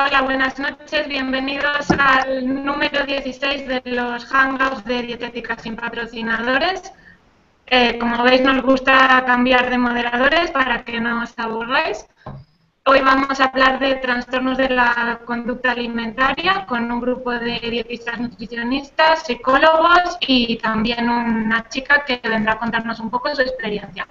[0.00, 1.08] Hola, buenas noches.
[1.08, 6.92] Bienvenidos al número 16 de los Hangouts de Dietética sin patrocinadores.
[7.66, 12.06] Eh, como veis, nos gusta cambiar de moderadores para que no os aburráis.
[12.86, 18.20] Hoy vamos a hablar de trastornos de la conducta alimentaria con un grupo de dietistas
[18.20, 24.06] nutricionistas, psicólogos y también una chica que vendrá a contarnos un poco su experiencia.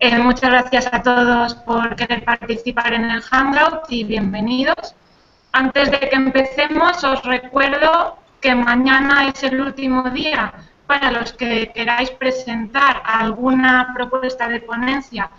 [0.00, 4.96] Eh, muchas gracias a todos por querer participar en el Hangout y bienvenidos.
[5.56, 10.52] Antes de que empecemos, os recuerdo que mañana es el último día
[10.88, 15.30] para los que queráis presentar alguna propuesta de ponencia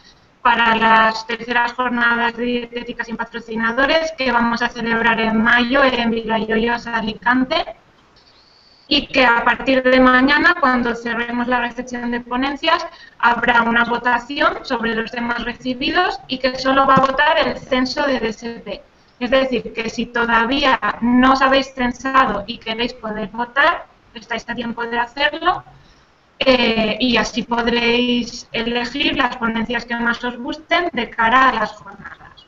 [0.42, 6.12] para las terceras jornadas de dietética sin patrocinadores que vamos a celebrar en mayo en
[6.12, 7.76] Villayoyosa, Alicante
[8.88, 12.88] y que a partir de mañana, cuando cerremos la recepción de ponencias,
[13.20, 18.08] habrá una votación sobre los temas recibidos y que solo va a votar el censo
[18.08, 18.95] de DSP.
[19.20, 24.56] Es decir, que si todavía no os habéis censado y queréis poder votar, estáis a
[24.56, 25.64] tiempo de hacerlo
[26.40, 31.72] eh, y así podréis elegir las ponencias que más os gusten de cara a las
[31.72, 32.46] jornadas.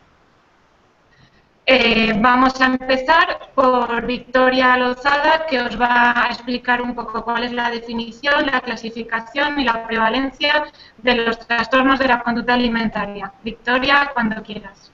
[1.69, 7.43] Eh, vamos a empezar por Victoria Lozada, que os va a explicar un poco cuál
[7.43, 10.65] es la definición, la clasificación y la prevalencia
[10.97, 13.33] de los trastornos de la conducta alimentaria.
[13.43, 14.91] Victoria, cuando quieras.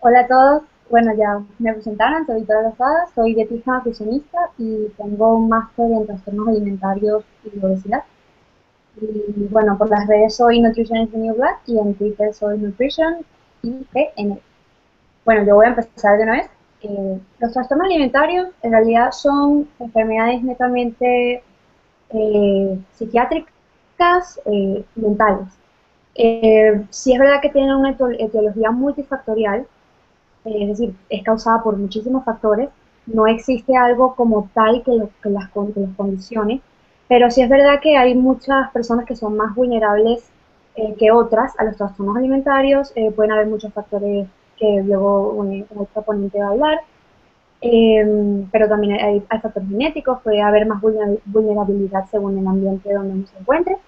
[0.00, 0.62] Hola a todos.
[0.90, 6.06] Bueno, ya me presentaron, soy Victoria Lozada, soy dietista nutricionista y tengo un máster en
[6.06, 8.04] trastornos alimentarios y obesidad.
[9.00, 13.24] Y bueno, por las redes soy Nutritionist New Black y en Twitter soy Nutrition
[13.62, 14.38] IGN.
[15.24, 16.50] Bueno, yo voy a empezar de una vez.
[16.82, 21.42] Eh, los trastornos alimentarios en realidad son enfermedades netamente
[22.10, 25.48] eh, psiquiátricas, eh, mentales.
[26.90, 29.66] si es verdad que tienen una etiología multifactorial,
[30.46, 32.68] es decir, es causada por muchísimos factores,
[33.06, 34.92] no existe algo como tal que,
[35.28, 36.60] las, que condicione,
[37.08, 40.30] pero sí es verdad que hay muchas personas que son más vulnerables
[40.98, 44.26] que otras a los trastornos alimentarios, pueden haber muchos factores
[44.58, 46.80] que luego un, otro ponente va a hablar.
[47.62, 50.80] Em, pero también hay, factores genéticos, puede haber más
[51.24, 53.78] vulnerabilidad según el ambiente donde uno se encuentre.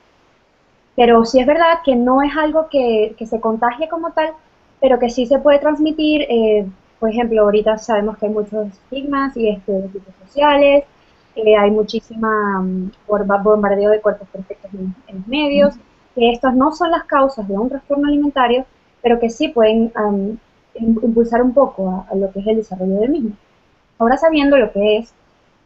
[0.96, 4.32] Pero sí es verdad que no es algo que se contagie como tal,
[4.80, 6.22] pero que sí se puede transmitir.
[6.28, 6.66] Eh,
[6.98, 10.84] por ejemplo, ahorita sabemos que hay muchos estigmas y estereotipos sociales,
[11.36, 15.74] eh, hay muchísima um, bombardeo de cuerpos perfectos en, los medios,
[16.14, 18.66] que estos no son las causas de un trastorno alimentario,
[19.00, 19.92] pero que sí pueden
[20.74, 23.30] impulsar un poco a, lo que es el desarrollo del mismo.
[23.98, 25.12] Ahora sabiendo lo que es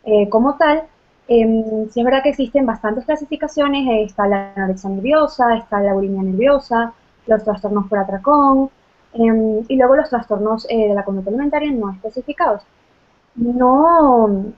[0.05, 0.85] eh, como tal,
[1.29, 5.93] eh, sí es verdad que existen bastantes clasificaciones, eh, está la anorexia nerviosa, está la
[5.95, 6.93] bulimia nerviosa,
[7.27, 8.71] los trastornos por atracón,
[9.15, 12.63] em, y luego los trastornos eh, de la conducta alimentaria no especificados.
[13.35, 14.53] No,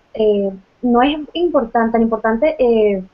[0.83, 2.57] no es importante, tan importante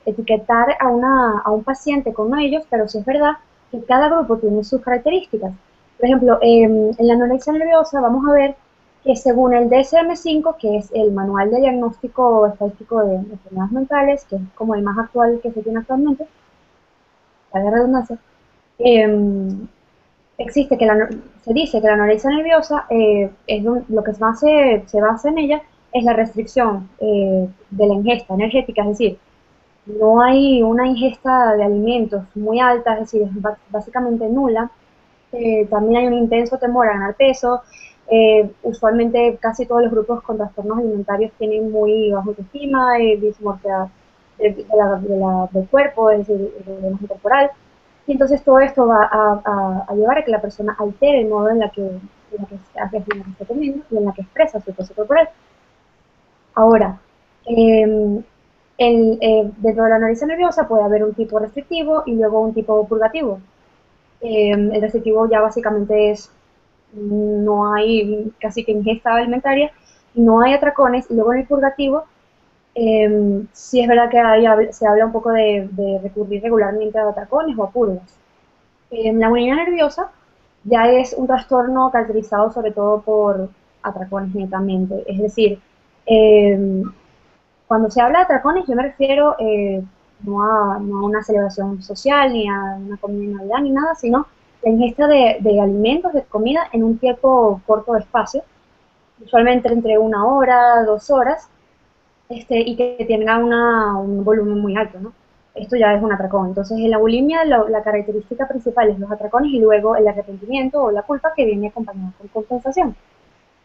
[0.07, 3.33] etiquetar a, una, a un paciente con uno de ellos, pero sí es verdad
[3.71, 5.53] que cada grupo tiene sus características.
[5.99, 8.57] Por ejemplo, en la anorexia nerviosa vamos a ver
[9.05, 14.37] que según el DSM-5, que es el Manual de Diagnóstico Estadístico de Enfermedades Mentales, que
[14.37, 16.27] es como el más actual que se tiene actualmente,
[17.53, 18.19] la redundancia,
[18.79, 19.69] em,
[20.43, 21.09] existe que la,
[21.43, 24.47] se dice que la anorexia nerviosa eh, es lo que basa,
[24.87, 25.63] se basa en ella
[25.93, 29.19] es la restricción eh, de la ingesta energética, es decir,
[29.87, 33.31] no hay una ingesta de alimentos muy alta, es decir, es
[33.71, 34.71] básicamente nula,
[35.33, 37.63] eh, también hay un intenso temor a ganar peso.
[38.65, 43.89] Usualmente casi todos los grupos con trastornos alimentarios tienen muy baja autoestima, dismorfia
[44.37, 47.51] del cuerpo, es decir, de la corporal.
[48.11, 51.61] Y entonces todo esto va a, llevar a que la persona altere el modo en
[51.61, 52.01] la que, en
[52.41, 55.29] la que, está comiendo y en la que expresa su peso corporal.
[56.57, 56.99] Ahora,
[57.47, 58.21] em,
[58.79, 62.85] el, dentro de la nariz nerviosa puede haber un tipo restrictivo y luego un tipo
[62.89, 63.39] purgativo.
[64.21, 66.33] Em, el restrictivo ya básicamente es,
[66.93, 69.71] no hay casi que ingesta alimentaria,
[70.15, 72.07] no hay atracones, y luego en el purgativo,
[72.75, 75.69] eh, sí es verdad que se habla un poco de,
[76.03, 78.19] recurrir regularmente a atracones o a purgas.
[78.91, 80.11] Em, la bulimia nerviosa
[80.65, 83.49] ya es un trastorno caracterizado sobre todo por
[83.83, 85.61] atracones netamente, es decir,
[87.67, 89.83] cuando se habla de atracones yo me refiero eh,
[90.25, 94.27] no a, una celebración social, ni a una comida de Navidad, ni nada, sino
[94.63, 98.43] la ingesta de, alimentos, de comida en un tiempo corto de espacio,
[99.25, 101.49] usualmente entre una hora, dos horas,
[102.31, 105.13] este, y que tenga un volumen muy alto, ¿no?
[105.55, 106.49] Esto ya es un atracón.
[106.49, 110.91] Entonces, en la bulimia la característica principal es los atracones y luego el arrepentimiento o
[110.93, 112.97] la culpa que viene acompañado con compensación.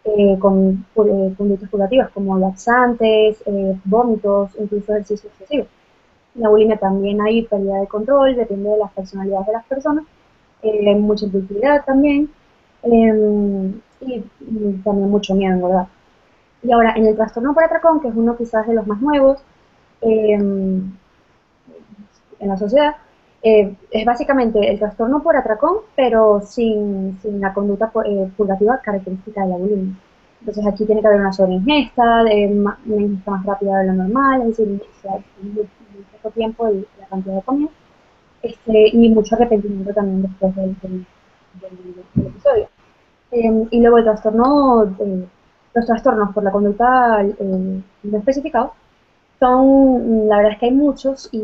[0.06, 5.68] eh, con eh, conductas purgativas como laxantes, eh, vómitos, incluso ejercicio excesivo.
[6.36, 10.06] En la bulimia también hay pérdida de control, depende de las personalidades de las personas,
[11.00, 12.30] mucha impulsividad también
[12.84, 14.20] y,
[14.84, 15.88] también mucho miedo, ¿verdad?
[16.66, 19.40] Y ahora, en el trastorno por atracón, que es uno quizás de los más nuevos
[20.02, 20.92] em,
[22.40, 22.96] en la sociedad,
[23.44, 29.50] eh, es básicamente el trastorno por atracón, pero sin, la conducta eh, purgativa característica de
[29.50, 29.96] la bulimia.
[30.40, 34.48] Entonces aquí tiene que haber una sobreingesta, una ingesta más rápida de lo normal, es
[34.58, 34.68] decir,
[35.42, 35.68] muy,
[36.14, 37.70] poco tiempo y la cantidad de comida,
[38.42, 41.06] este, y mucho arrepentimiento también después del,
[42.16, 42.68] episodio.
[43.32, 45.26] Em, y luego el trastorno, eh,
[45.76, 48.72] los trastornos por la conducta no especificados
[49.40, 51.42] son, la verdad es que hay muchos y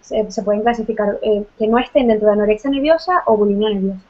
[0.00, 4.00] se, pueden clasificar eh, que no estén dentro de anorexia nerviosa o bulimia nerviosa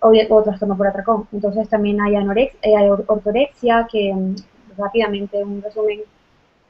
[0.00, 1.28] o, trastorno por atracón.
[1.32, 4.34] Entonces también hay, anorexia, eh, hay ortorexia, que mm,
[4.76, 6.00] rápidamente un resumen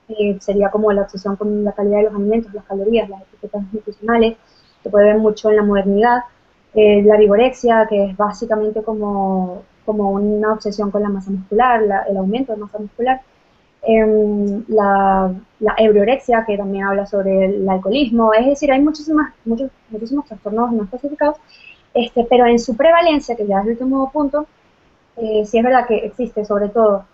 [0.09, 3.63] eh, sería como la obsesión con la calidad de los alimentos, las calorías, las etiquetas
[3.73, 4.37] nutricionales,
[4.83, 6.19] que puede ver mucho en la modernidad.
[6.75, 12.53] la vigorexia, que es básicamente como, como una obsesión con la masa muscular, el aumento
[12.53, 13.21] de masa muscular.
[13.85, 15.75] Em, la, la
[16.47, 21.37] que también habla sobre el alcoholismo, es decir, hay muchísimas, muchos, muchísimos trastornos no especificados,
[21.93, 24.47] este, pero en su prevalencia, que ya es el último punto,
[25.17, 27.05] eh, sí es verdad que existe sobre todo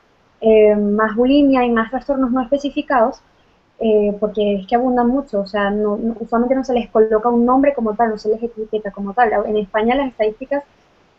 [0.41, 3.20] eh, más bulimia y más trastornos no especificados,
[3.81, 7.47] eh, porque es que abundan mucho, o sea, no, usualmente no se les coloca un
[7.47, 9.32] nombre como tal, no se les etiqueta como tal.
[9.47, 10.65] En España las estadísticas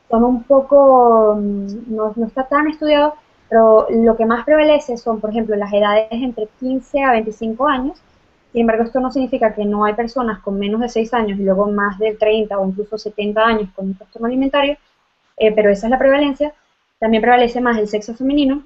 [0.09, 3.15] son un poco, mm, no, no está tan estudiado,
[3.49, 7.99] pero lo que más prevalece son, por ejemplo, las edades entre 15 a 25 años.
[8.51, 11.43] Sin embargo, esto no significa que no hay personas con menos de 6 años y
[11.43, 14.77] luego más de 30 o incluso 70 años con un trastorno alimentario,
[15.37, 16.53] eh, pero esa es la prevalencia.
[16.99, 18.63] También prevalece más el sexo femenino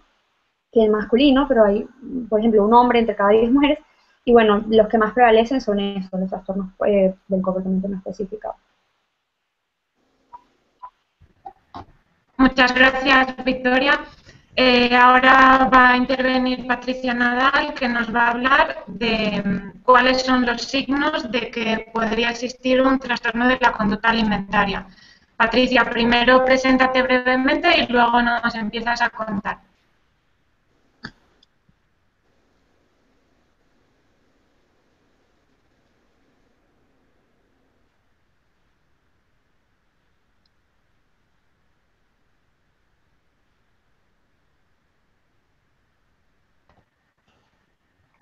[0.71, 1.87] que el masculino, pero hay,
[2.29, 3.79] por ejemplo, un hombre entre cada 10 mujeres.
[4.25, 8.55] Y bueno, los que más prevalecen son esos, los trastornos eh, del comportamiento no especificado.
[12.37, 13.99] Muchas gracias, Victoria.
[14.55, 20.21] Eh, ahora va a intervenir Patricia Nadal, que nos va a hablar de mm, cuáles
[20.21, 24.85] son los signos de que podría existir un trastorno de la conducta alimentaria.
[25.35, 29.59] Patricia, primero preséntate brevemente y luego nos empiezas a contar.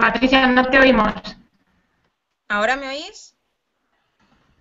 [0.01, 1.13] Patricia, no te oímos.
[2.47, 3.37] ¿Ahora me oís?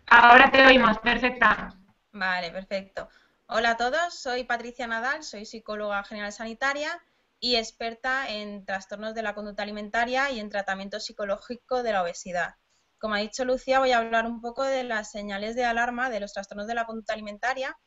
[0.07, 1.75] Ahora te oímos, perfecta.
[2.13, 3.09] Vale, perfecto.
[3.47, 7.01] Hola a todos, soy Patricia Nadal, soy psicóloga general sanitaria
[7.41, 12.57] y experta en trastornos de la conducta alimentaria y en tratamiento psicológico de la obesidad.
[12.99, 16.21] Como ha dicho Lucía, voy a hablar un poco de las señales de alarma de
[16.21, 17.79] los trastornos de la conducta alimentaria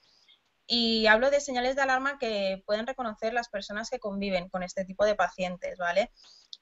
[0.66, 4.86] y hablo de señales de alarma que pueden reconocer las personas que conviven con este
[4.86, 6.12] tipo de pacientes, ¿vale?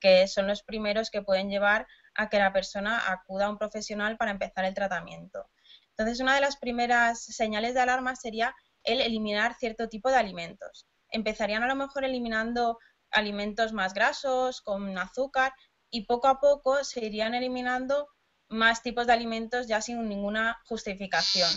[0.02, 4.18] que son los primeros que pueden llevar a que la persona acuda a un profesional
[4.18, 5.50] para empezar el tratamiento.
[5.92, 8.54] Entonces, una de las primeras señales de alarma sería
[8.84, 10.88] el eliminar cierto tipo de alimentos.
[11.12, 12.80] Empezarían a lo mejor eliminando
[13.12, 15.54] alimentos más grasos, con azúcar,
[15.92, 18.08] y poco a poco se irían eliminando
[18.50, 21.50] más tipos de alimentos ya sin ninguna justificación.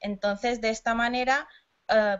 [0.00, 1.48] Entonces, de esta manera
[1.88, 2.18] eh,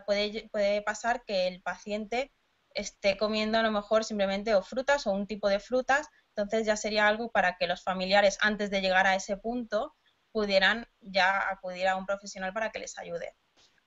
[0.51, 2.31] puede, pasar que el paciente
[2.73, 6.75] esté comiendo a lo mejor simplemente o frutas o un tipo de frutas, entonces ya
[6.75, 9.95] sería algo para que los familiares antes de llegar a ese punto
[10.31, 13.35] pudieran ya acudir a un profesional para que les ayude.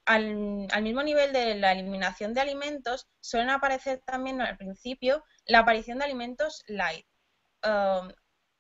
[0.05, 5.99] Al, mismo nivel de la eliminación de alimentos, suelen aparecer también al principio la aparición
[5.99, 7.07] de alimentos light.
[7.65, 8.13] Um,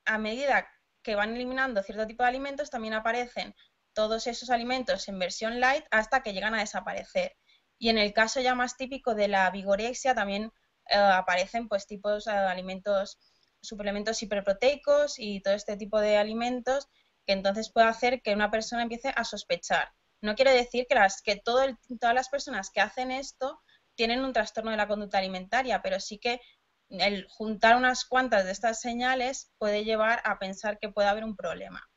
[0.06, 0.68] a medida
[1.02, 3.54] que van eliminando cierto tipo de alimentos, también aparecen
[3.96, 7.34] todos esos alimentos en versión light hasta que llegan a desaparecer.
[7.78, 10.52] Y en el caso ya más típico de la vigorexia también
[10.90, 13.18] eh, aparecen pues tipos de alimentos,
[13.62, 16.88] suplementos hiperproteicos y todo este tipo de alimentos
[17.24, 19.90] que entonces puede hacer que una persona empiece a sospechar.
[20.20, 21.74] No quiere decir que, las, que todas
[22.14, 23.62] las personas que hacen esto
[23.94, 26.42] tienen un trastorno de la conducta alimentaria, pero sí que
[26.90, 31.34] el juntar unas cuantas de estas señales puede llevar a pensar que puede haber un
[31.34, 31.88] problema.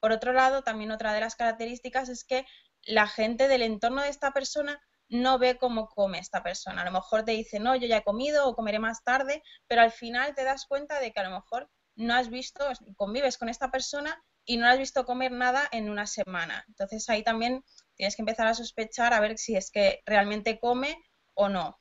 [0.00, 2.46] Por otro lado, también otra de las características es que
[2.82, 6.82] la gente del entorno de esta persona no ve cómo come esta persona.
[6.82, 9.82] A lo mejor te dice, no, yo ya he comido o comeré más tarde, pero
[9.82, 12.64] al final te das cuenta de que a lo mejor no has visto,
[12.96, 16.64] convives con esta persona y no has visto comer nada en una semana.
[16.68, 17.64] Entonces ahí también
[17.96, 20.96] tienes que empezar a sospechar a ver si es que realmente come
[21.34, 21.76] o no.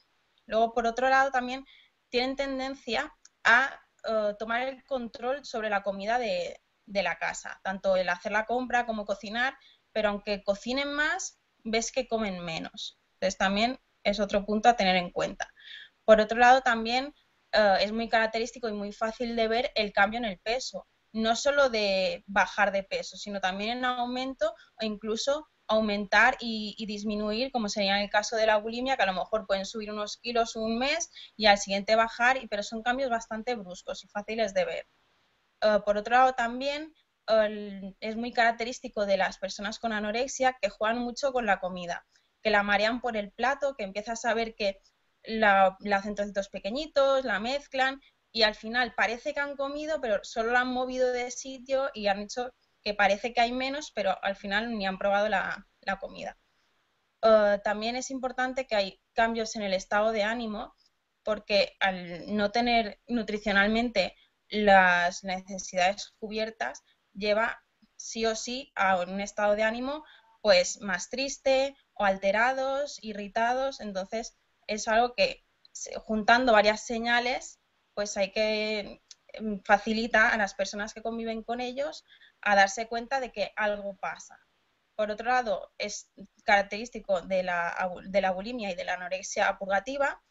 [0.46, 1.66] Luego, por otro lado, también
[2.10, 6.60] tienen tendencia a eh, tomar el control sobre la comida de,
[6.90, 9.58] de la casa, tanto el hacer la compra como cocinar,
[9.94, 13.00] pero aunque cocinen más, ves que comen menos.
[13.14, 15.54] Entonces también es otro punto a tener en cuenta.
[16.04, 17.14] Por otro lado, también
[17.52, 21.36] eh, es muy característico y muy fácil de ver el cambio en el peso, no
[21.36, 27.70] solo de bajar de peso, sino también en aumento o incluso aumentar y, disminuir, como
[27.70, 30.56] sería en el caso de la bulimia, que a lo mejor pueden subir unos kilos
[30.56, 34.88] un mes y al siguiente bajar, pero son cambios bastante bruscos y fáciles de ver.
[35.62, 36.94] Eh, por otro lado, también
[38.00, 42.08] es muy característico de las personas con anorexia que juegan mucho con la comida,
[42.42, 44.82] que la marean por el plato, que empiezas a ver que
[45.24, 48.02] la, hacen trocitos pequeñitos, la mezclan
[48.32, 52.08] y al final parece que han comido, pero solo la han movido de sitio y
[52.08, 52.52] han hecho
[52.82, 55.66] que parece que hay menos, pero al final ni han probado la,
[56.00, 56.38] comida.
[57.24, 60.76] Eh, también es importante que hay cambios en el estado de ánimo,
[61.24, 64.16] porque al no tener nutricionalmente
[64.50, 67.64] las necesidades cubiertas, lleva
[67.96, 70.04] sí o sí a un estado de ánimo
[70.42, 74.38] pues más triste o alterados, irritados, entonces
[74.68, 75.46] es algo que
[76.06, 77.60] juntando varias señales
[77.94, 79.02] pues hay que
[79.34, 82.06] em, facilita a las personas que conviven con ellos
[82.42, 84.40] a darse cuenta de que algo pasa.
[84.96, 86.12] Por otro lado, es
[86.44, 90.22] característico de la, de la bulimia y de la anorexia purgativa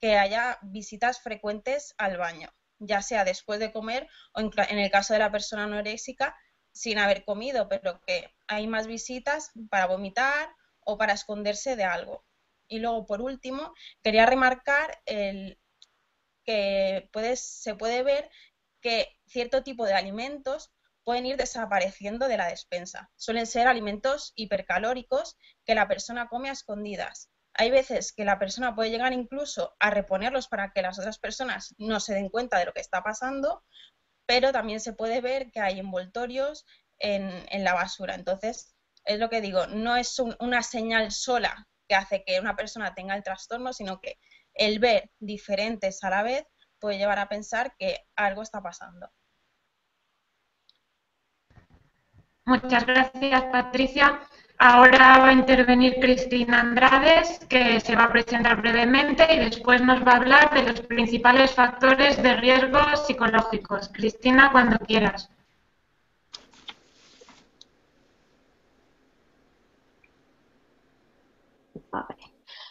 [0.00, 5.12] que haya visitas frecuentes al baño, ya sea después de comer o en, el caso
[5.12, 6.36] de la persona anoréxica
[6.72, 10.48] sin haber comido, pero que hay más visitas para vomitar
[10.80, 12.24] o para esconderse de algo.
[12.66, 15.58] Y luego, por último, quería remarcar el,
[16.44, 18.30] que se puede ver
[18.80, 20.72] que cierto tipo de alimentos
[21.04, 23.10] pueden ir desapareciendo de la despensa.
[23.16, 27.30] Suelen ser alimentos hipercalóricos que la persona come a escondidas.
[27.54, 31.74] Hay veces que la persona puede llegar incluso a reponerlos para que las otras personas
[31.78, 33.64] no se den cuenta de lo que está pasando,
[34.26, 36.66] pero también se puede ver que hay envoltorios
[36.98, 38.14] en, la basura.
[38.14, 42.94] Entonces, es lo que digo, no es una señal sola que hace que una persona
[42.94, 44.18] tenga el trastorno, sino que
[44.54, 46.46] el ver diferentes a la vez
[46.80, 49.10] puede llevar a pensar que algo está pasando.
[52.46, 54.20] Muchas gracias, Patricia.
[54.58, 60.06] Ahora va a intervenir Cristina Andrades, que se va a presentar brevemente y después nos
[60.06, 63.90] va a hablar de los principales factores de riesgo psicológicos.
[63.92, 65.30] Cristina, cuando quieras.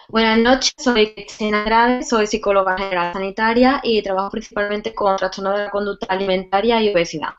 [0.10, 5.66] Buenas noches, soy Cristina Andrade, soy psicóloga general sanitaria y trabajo principalmente con trastornos de
[5.66, 7.34] la conducta alimentaria y obesidad.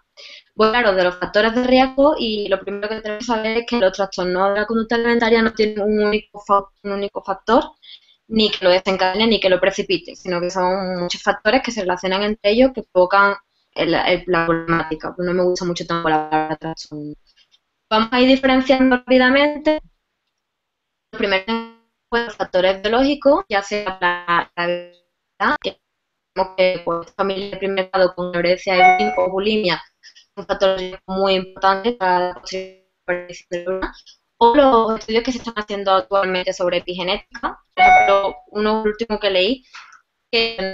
[0.56, 3.56] Voy a hablar de los factores de riesgo y lo primero que tenemos que saber
[3.58, 6.44] es que los trastornos de la conducta alimentaria no tienen un único,
[6.84, 7.64] un único factor,
[8.28, 11.80] ni que lo desencadene ni que lo precipite, sino que son muchos factores que se
[11.80, 13.34] relacionan entre ellos que provocan
[13.75, 14.04] la
[14.46, 15.14] problemática.
[15.18, 17.14] No me gusta mucho tampoco la palabra trastorno.
[17.90, 19.80] Vamos a ir diferenciando rápidamente.
[21.12, 25.56] Los primeros factores biológicos, ya sea la, la
[26.56, 29.82] que pues, familia de primer grado con anorexia o bulimia
[30.36, 33.80] un factor muy importante para la posible
[34.38, 37.60] o los estudios que se están haciendo actualmente sobre epigenética.
[37.74, 39.64] Por ejemplo, uno último que leí,
[40.30, 40.72] que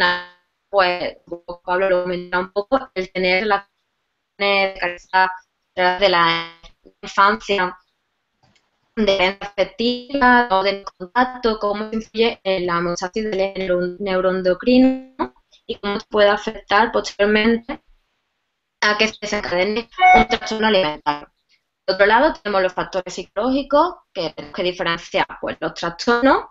[0.70, 1.16] pues
[1.64, 3.68] Pablo lo comentaba un poco, el tener la
[4.38, 6.58] de la
[7.02, 7.76] infancia
[8.96, 15.14] de afectiva o de contacto, cómo influye en la homeostasis del neuroendocrino
[15.66, 17.82] y cómo puede afectar posteriormente
[18.80, 21.28] a que se desencadene un trastorno alimentario.
[21.84, 26.44] Por otro lado, tenemos los factores psicológicos que tenemos que diferenciar pues, los trastornos,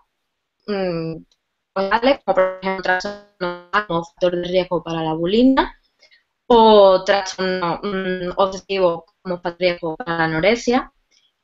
[0.66, 1.14] mmm,
[1.72, 5.76] como por ejemplo trastornos como factor de riesgo para la bulimia,
[6.46, 10.92] o trastorno mm, obsesivo como factor de riesgo para la anorexia,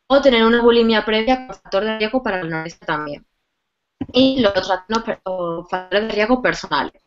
[0.08, 3.26] o tener una bulimia previa como factor de riesgo para la anorexia también.
[4.12, 5.04] Y los trastornos
[5.70, 7.02] factores de riesgo personales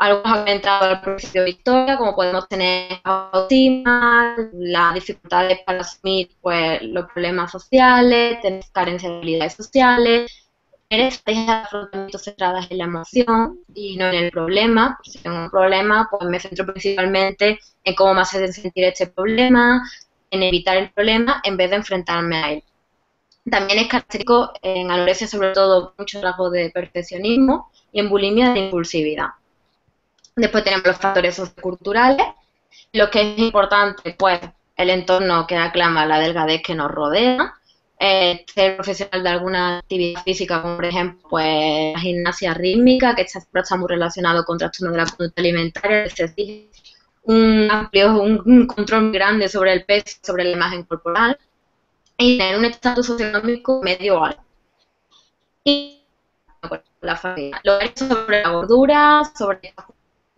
[0.00, 6.30] algo ha entrado al principio de historia, como podemos tener autoestima, las dificultades para asumir
[6.40, 10.48] pues, los problemas sociales, tener carencia de habilidades sociales,
[10.88, 14.98] tener estrategias de afrontamiento centradas en la emoción y no en el problema.
[15.04, 19.82] Si tengo un problema, pues me centro principalmente en cómo me hace sentir este problema,
[20.30, 22.64] en evitar el problema en vez de enfrentarme a él.
[23.50, 28.60] También es característico en anorexia sobre todo mucho rasgos de perfeccionismo y en bulimia de
[28.60, 29.28] impulsividad.
[30.36, 32.26] Después tenemos los factores socioculturales,
[32.92, 34.40] lo que es importante, pues,
[34.76, 37.54] el entorno que aclama la delgadez que nos rodea,
[37.98, 43.22] eh, ser profesional de alguna actividad física, como por ejemplo pues, la gimnasia rítmica, que
[43.22, 46.34] está, muy relacionado con trastornos de la conducta alimentaria, es
[47.24, 51.38] un amplio, un, control grande sobre el peso, sobre la imagen corporal,
[52.16, 54.42] y tener un estatus socioeconómico medio alto.
[55.64, 56.00] Y
[57.02, 57.60] la familia.
[57.64, 59.74] Lo sobre la gordura, sobre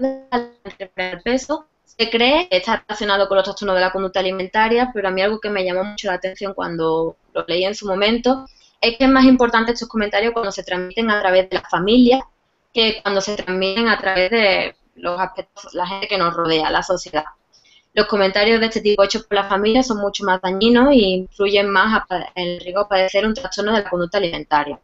[0.04, 5.08] el peso, se cree que está relacionado con los trastornos de la conducta alimentaria, pero
[5.08, 8.46] a mí algo que me llamó mucho la atención cuando lo leí en su momento
[8.80, 12.26] es que es más importante estos comentarios cuando se transmiten a través de la familia
[12.72, 16.82] que cuando se transmiten a través de los aspectos, la gente que nos rodea, la
[16.82, 17.24] sociedad.
[17.94, 21.68] Los comentarios de este tipo hechos por la familia son mucho más dañinos e influyen
[21.68, 22.02] más
[22.34, 24.80] en el riesgo de padecer un trastorno de la conducta alimentaria.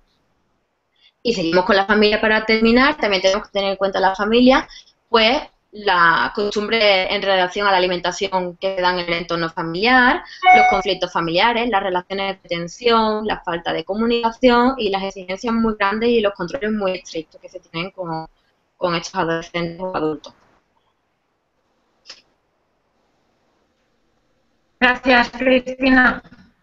[1.23, 4.69] Y seguimos con la familia para terminar, también tenemos que tener en cuenta la familia,
[5.09, 10.23] pues la costumbre en relación a la alimentación que dan en el entorno familiar,
[10.57, 15.75] los conflictos familiares, las relaciones de tensión, la falta de comunicación y las exigencias muy
[15.79, 18.27] grandes y los controles muy estrictos que se tienen con,
[18.77, 20.35] con estos adolescentes o adultos.
[24.81, 26.23] Gracias, Cristina.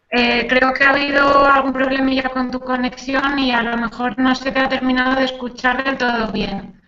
[0.09, 4.33] Eh, creo que ha habido algún problemilla con tu conexión y a lo mejor no
[4.33, 6.84] se te ha terminado de escuchar del todo bien.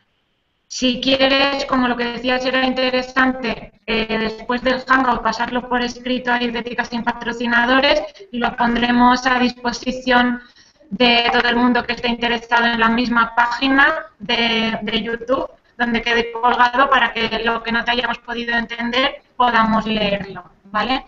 [0.69, 6.31] Si quieres, como lo que decías era interesante, eh, después del Hangout pasarlo por escrito
[6.31, 10.41] a Idéticas sin patrocinadores y lo pondremos a disposición
[10.89, 16.01] de todo el mundo que esté interesado en la misma página de, de YouTube, donde
[16.01, 21.05] quede colgado para que lo que no te hayamos podido entender podamos leerlo, ¿vale?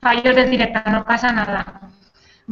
[0.00, 1.80] Fallos de directa, no pasa nada.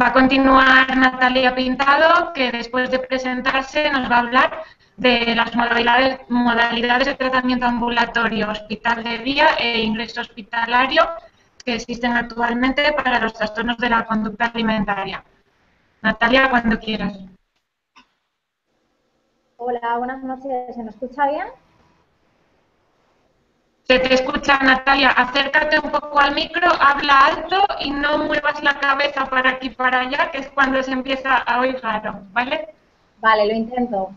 [0.01, 4.63] Va a continuar Natalia Pintado, que después de presentarse nos va a hablar
[4.97, 11.09] de las modalidades, modalidades de tratamiento ambulatorio, hospital de día e ingreso hospitalario
[11.65, 15.25] que existen actualmente para los trastornos de la conducta alimentaria.
[16.03, 17.19] Natalia, cuando quieras.
[19.57, 20.75] Hola, buenas noches.
[20.75, 21.47] ¿Se me escucha bien?
[23.85, 25.11] Se te escucha, Natalia.
[25.11, 29.71] Acércate un poco al micro, habla alto y no muevas la cabeza para aquí y
[29.71, 32.75] para allá, que es cuando se empieza a oír raro, ¿vale?
[33.21, 34.13] Vale, lo intento.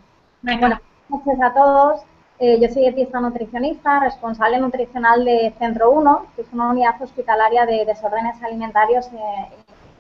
[0.45, 0.79] Buenas
[1.09, 2.01] noches a todos.
[2.37, 7.65] Eh, yo soy dietista nutricionista, responsable nutricional de Centro 1, que es una unidad hospitalaria
[7.65, 9.17] de desórdenes alimentarios en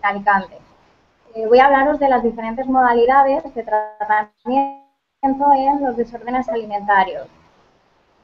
[0.03, 0.55] Alicante.
[1.33, 7.27] Eh, voy a hablaros de las diferentes modalidades de tratamiento en los desórdenes alimentarios.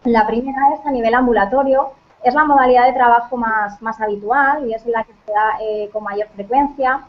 [0.03, 4.75] La primera es a nivel ambulatorio, es la modalidad de trabajo más, más habitual y
[4.75, 7.01] es la que se da eh, con mayor frecuencia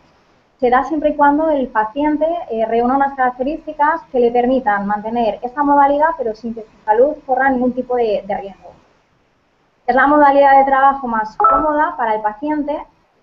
[0.63, 5.41] se da siempre y cuando el paciente eh, reúna unas características que le permitan mantener
[5.43, 8.71] esa modalidad, pero sin que su salud corra ningún tipo de, riesgo.
[9.89, 12.77] Es la modalidad de trabajo más cómoda para el paciente,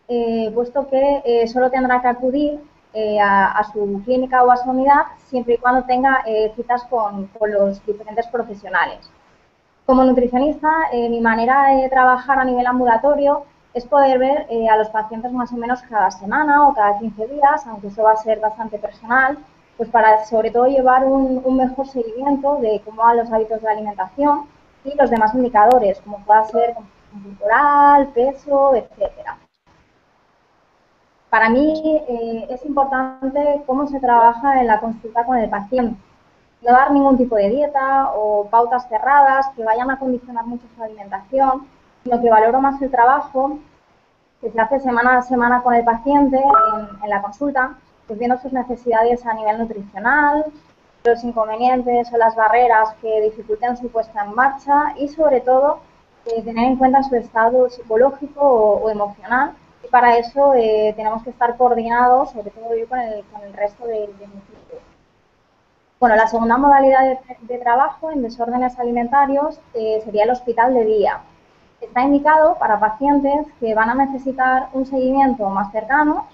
[0.10, 2.60] eh, puesto que eh, solo tendrá que acudir
[3.24, 6.26] a, su clínica o a su unidad siempre y cuando tenga
[6.56, 9.10] citas con, con, los diferentes profesionales.
[9.86, 14.90] Como nutricionista, mi manera de trabajar a nivel ambulatorio es poder ver eh, a los
[14.90, 18.40] pacientes más o menos cada semana o cada 15 días, aunque eso va a ser
[18.40, 19.38] bastante personal,
[19.78, 24.46] pues para sobre todo llevar un, mejor seguimiento de cómo van los hábitos de alimentación
[24.84, 26.76] y los demás indicadores, como pueda ser
[27.24, 29.38] corporal, peso, etcétera.
[31.30, 36.00] Para mí eh, es importante cómo se trabaja en la consulta con el paciente.
[36.62, 40.84] No dar ningún tipo de dieta o pautas cerradas que vayan a condicionar mucho su
[40.84, 41.68] alimentación,
[42.10, 43.60] lo que valoro más el trabajo
[44.42, 46.38] que se hace semana a semana con el paciente
[47.04, 47.76] en, la consulta,
[48.08, 50.46] pues viendo sus necesidades a nivel nutricional,
[51.04, 55.80] los inconvenientes o las barreras que dificulten su puesta en marcha y sobre todo
[56.26, 61.30] eh, tener en cuenta su estado psicológico o, emocional y para eso eh, tenemos que
[61.30, 64.78] estar coordinados, sobre todo yo con el, con el resto de, de mi equipo.
[66.00, 71.22] Bueno, la segunda modalidad de, trabajo en desórdenes alimentarios eh, sería el hospital de día
[71.82, 76.26] está indicado para pacientes que van a necesitar un seguimiento más cercano,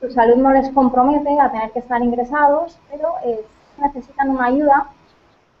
[0.00, 3.44] su salud no les compromete a tener que estar ingresados, pero eh,
[3.78, 4.86] necesitan una ayuda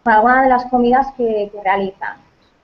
[0.02, 2.16] para alguna de las comidas que, realizan.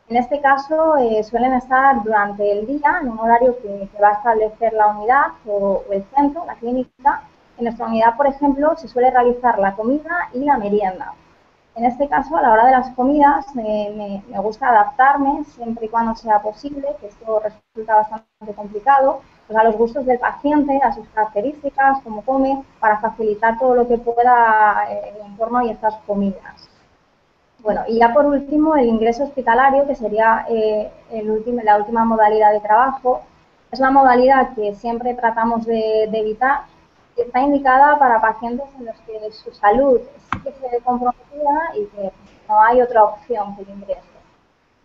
[0.09, 4.13] En este caso, eh, suelen estar durante el día en un horario que, va a
[4.13, 7.23] establecer la unidad o, el centro, la clínica.
[7.59, 11.13] En nuestra unidad, por ejemplo, se suele realizar la comida y la merienda.
[11.77, 16.17] En este caso, a la hora de las comidas, me, gusta adaptarme siempre y cuando
[16.17, 21.07] sea posible, que esto resulta bastante complicado, pues a los gustos del paciente, a sus
[21.09, 26.69] características, cómo come, para facilitar todo lo que pueda eh, el entorno y estas comidas.
[27.59, 30.91] Bueno, y ya por último, el ingreso hospitalario, que sería eh,
[31.63, 33.21] la última modalidad de trabajo,
[33.71, 36.61] es la modalidad que siempre tratamos de, evitar,
[37.17, 40.01] está indicada para pacientes en los que su salud
[40.33, 42.13] sí que se ve comprometida y que
[42.49, 44.03] no hay otra opción que el ingreso.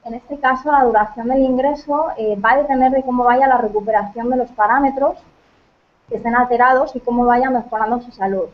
[0.03, 3.57] En este caso, la duración del ingreso eh, va a depender de cómo vaya la
[3.57, 5.17] recuperación de los parámetros
[6.09, 8.49] que estén alterados y cómo vaya mejorando su salud.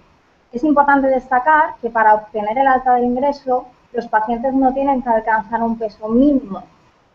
[0.52, 5.10] Es importante destacar que para obtener el alta del ingreso, los pacientes no tienen que
[5.10, 6.64] alcanzar un peso mínimo,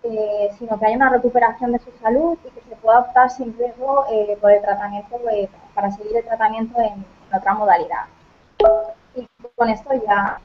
[0.03, 3.57] eh, sino que hay una recuperación de su salud y que se pueda optar sin
[3.57, 5.19] riesgo eh, por el tratamiento,
[5.75, 7.05] para seguir el tratamiento en
[7.35, 8.07] otra modalidad.
[9.15, 10.41] Y con esto ya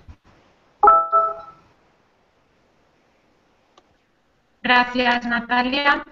[4.68, 6.04] Gracias, Natalia.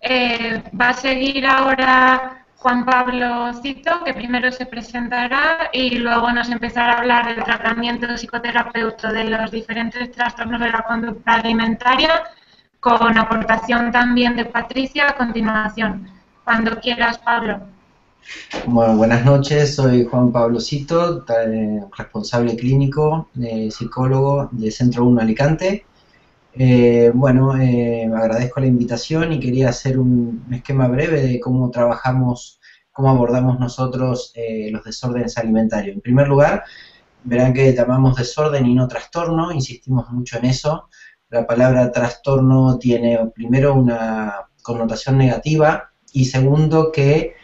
[0.00, 6.50] Eh, va a seguir ahora Juan Pablo Cito, que primero se presentará y luego nos
[6.50, 12.24] empezará a hablar del tratamiento psicoterapéutico de los diferentes trastornos de la conducta alimentaria,
[12.80, 16.10] con aportación también de Patricia a continuación.
[16.44, 17.60] Cuando quieras, Pablo.
[18.66, 21.24] Bueno, buenas noches, soy Juan Pablo Cito,
[21.96, 23.28] responsable clínico,
[23.70, 25.84] psicólogo del Centro 1 Alicante
[26.52, 32.60] eh, bueno, eh, agradezco la invitación y quería hacer un esquema breve de cómo trabajamos,
[32.92, 35.94] cómo abordamos nosotros eh, los desórdenes alimentarios.
[35.94, 36.64] En primer lugar,
[37.24, 40.88] verán que llamamos desorden y no trastorno, insistimos mucho en eso.
[41.28, 47.34] La palabra trastorno tiene primero una connotación negativa y segundo que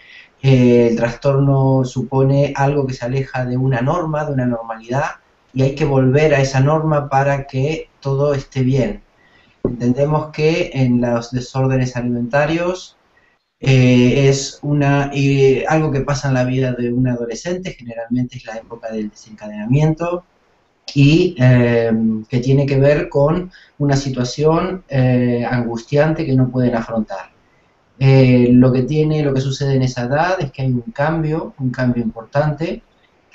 [0.42, 5.16] el trastorno supone algo que se aleja de una norma, de una normalidad,
[5.52, 9.02] y hay que volver a esa norma para que todo esté bien.
[9.64, 12.96] Entendemos que en los desórdenes alimentarios
[13.60, 15.10] eh, es una,
[15.68, 20.24] algo que pasa en la vida de un adolescente, generalmente es la época del desencadenamiento,
[20.94, 21.92] y eh,
[22.28, 27.35] que tiene que ver con una situación eh, angustiante que no pueden afrontar.
[27.98, 31.70] Lo que tiene, lo que sucede en esa edad es que hay un cambio, un
[31.70, 32.82] cambio importante,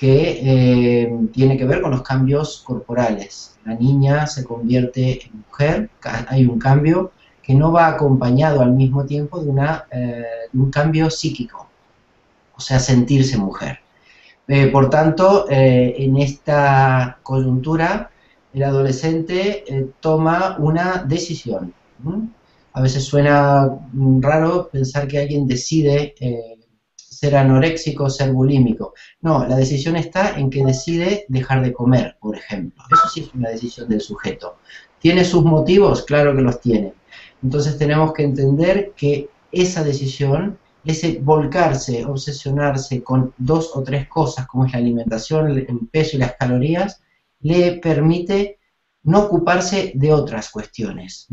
[0.02, 3.56] que eh, tiene que ver con los cambios corporales.
[3.64, 5.90] La niña se convierte en mujer,
[6.26, 11.08] hay un cambio que no va acompañado al mismo tiempo de, una, eh, un cambio
[11.08, 11.68] psíquico,
[12.56, 13.78] o sea, sentirse mujer.
[14.48, 18.10] Eh, por tanto, en esta coyuntura,
[18.52, 21.72] el adolescente toma una decisión.
[22.74, 23.68] A veces suena
[24.20, 26.14] raro pensar que alguien decide
[26.96, 28.94] ser anoréxico, ser bulímico.
[29.20, 32.82] No, la decisión está en que decide dejar de comer, por ejemplo.
[32.90, 34.56] Eso sí es una decisión del sujeto.
[34.98, 36.02] ¿Tiene sus motivos?
[36.02, 36.94] Claro que los tiene.
[37.42, 44.46] Entonces tenemos que entender que esa decisión, ese volcarse, obsesionarse con dos o tres cosas,
[44.46, 47.02] como es la alimentación, el peso y las calorías,
[47.40, 48.58] le permite
[49.04, 51.26] no ocuparse de otras cuestiones.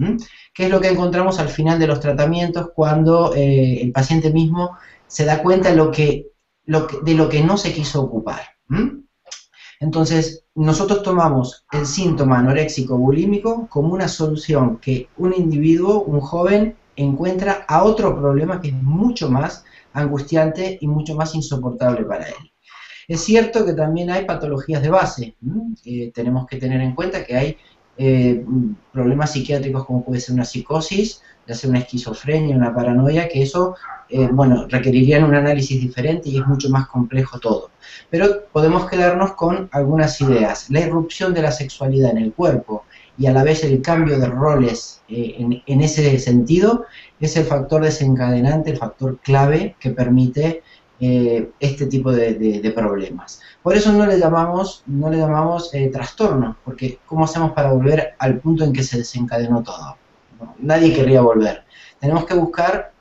[0.53, 4.77] ¿Qué es lo que encontramos al final de los tratamientos cuando eh, el paciente mismo
[5.09, 6.27] se da cuenta de lo que,
[6.65, 8.41] de lo que no se quiso ocupar.
[9.79, 16.75] Entonces, nosotros tomamos el síntoma anoréxico bulímico como una solución que un individuo, un joven,
[16.95, 22.51] encuentra a otro problema que es mucho más angustiante y mucho más insoportable para él.
[23.09, 25.35] Es cierto que también hay patologías de base.
[26.13, 27.57] Tenemos que tener en cuenta que hay
[27.97, 28.45] eh,
[28.93, 33.75] problemas psiquiátricos como puede ser una psicosis, ya sea una esquizofrenia, una paranoia, que eso,
[34.09, 37.71] eh, bueno, requerirían un análisis diferente y es mucho más complejo todo.
[38.11, 40.69] Pero podemos quedarnos con algunas ideas.
[40.69, 42.85] La irrupción de la sexualidad en el cuerpo
[43.17, 46.85] y a la vez el cambio de roles eh, en, ese sentido
[47.19, 50.61] es el factor desencadenante, el factor clave que permite
[50.99, 53.41] este tipo de problemas.
[53.61, 58.15] Por eso no le llamamos, no le llamamos eh, trastorno, porque ¿cómo hacemos para volver
[58.17, 59.97] al punto en que se desencadenó todo?
[60.59, 61.65] nadie querría volver.
[61.99, 62.93] Tenemos que buscar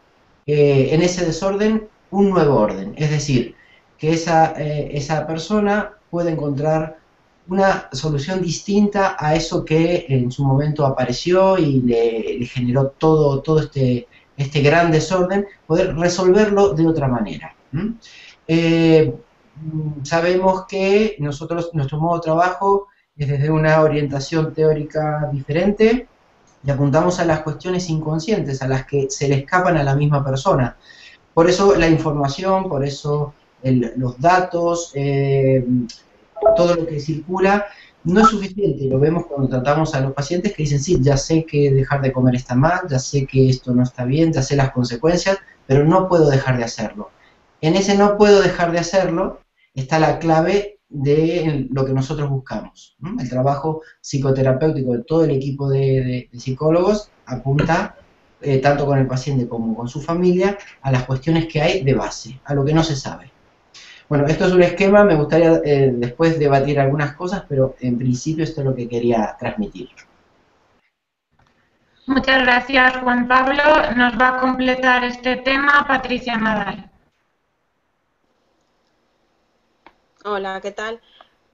[0.47, 3.55] eh, en ese desorden un nuevo orden, es decir,
[3.97, 6.99] que esa, eh, esa persona pueda encontrar
[7.47, 13.61] una solución distinta a eso que en su momento apareció y le, generó todo, todo
[13.61, 17.55] este, este gran desorden, poder resolverlo de otra manera.
[17.73, 17.95] Mm,
[20.03, 26.07] sabemos que nosotros, nuestro modo de trabajo es desde una orientación teórica diferente
[26.65, 30.25] y apuntamos a las cuestiones inconscientes, a las que se le escapan a la misma
[30.25, 30.77] persona.
[31.35, 35.65] Por eso la información, por eso los datos, eh,
[36.57, 37.67] todo lo que circula,
[38.05, 38.85] no es suficiente.
[38.85, 42.13] Lo vemos cuando tratamos a los pacientes que dicen, sí, ya sé que dejar de
[42.13, 45.85] comer está mal, ya sé que esto no está bien, ya sé las consecuencias, pero
[45.85, 47.11] no puedo dejar de hacerlo.
[47.61, 49.41] En ese no puedo dejar de hacerlo
[49.75, 52.97] está la clave de lo que nosotros buscamos.
[53.19, 57.97] El trabajo psicoterapéutico de todo el equipo de, psicólogos apunta,
[58.41, 61.95] eh, tanto con el paciente como con su familia, a las cuestiones que hay de
[61.95, 63.31] base, a lo que no se sabe.
[64.09, 68.45] Bueno, esto es un esquema, me gustaría eh, después debatir algunas cosas, pero en principio
[68.45, 69.91] esto es lo que quería transmitir.
[72.07, 73.63] Muchas gracias, Juan Pablo.
[73.95, 76.91] Nos va a completar este tema Patricia Nadal.
[80.31, 81.01] Hola, ¿qué tal?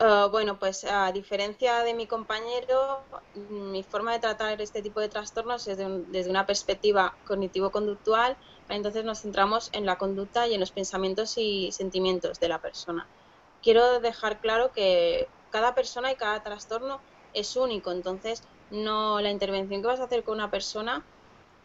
[0.00, 5.08] Uh, bueno, pues a diferencia de mi compañero, mi forma de tratar este tipo de
[5.08, 8.36] trastornos es desde una perspectiva cognitivo-conductual,
[8.68, 13.10] entonces nos centramos en la conducta y en los pensamientos y sentimientos de la persona.
[13.62, 19.82] Quiero dejar claro que cada persona y cada trastorno es único, entonces no la intervención
[19.82, 21.08] que vas a hacer con una persona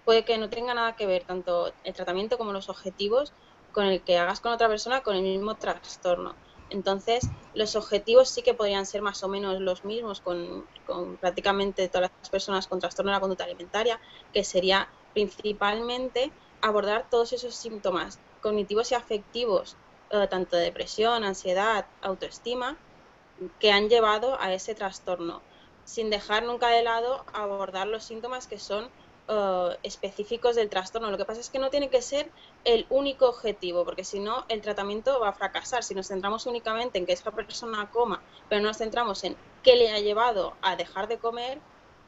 [0.03, 3.33] puede que no tenga nada que ver tanto el tratamiento como los objetivos
[3.71, 6.39] con el que hagas con otra persona con el mismo trastorno.
[6.69, 10.67] Entonces, los objetivos sí que podrían ser más o menos los mismos con,
[11.19, 13.99] prácticamente todas las personas con trastorno de la conducta alimentaria,
[14.31, 19.77] que sería principalmente abordar todos esos síntomas cognitivos y afectivos,
[20.11, 22.79] eh, tanto de depresión, ansiedad, autoestima,
[23.59, 25.45] que han llevado a ese trastorno
[25.83, 28.91] sin dejar nunca de lado abordar los síntomas que son
[29.29, 31.11] eh, específicos del trastorno.
[31.11, 32.31] Lo que pasa es que no tiene que ser
[32.65, 35.83] el único objetivo, porque si no, el tratamiento va a fracasar.
[35.83, 39.75] Si nos centramos únicamente en que esa persona coma, pero no nos centramos en qué
[39.75, 41.59] le ha llevado a dejar de comer,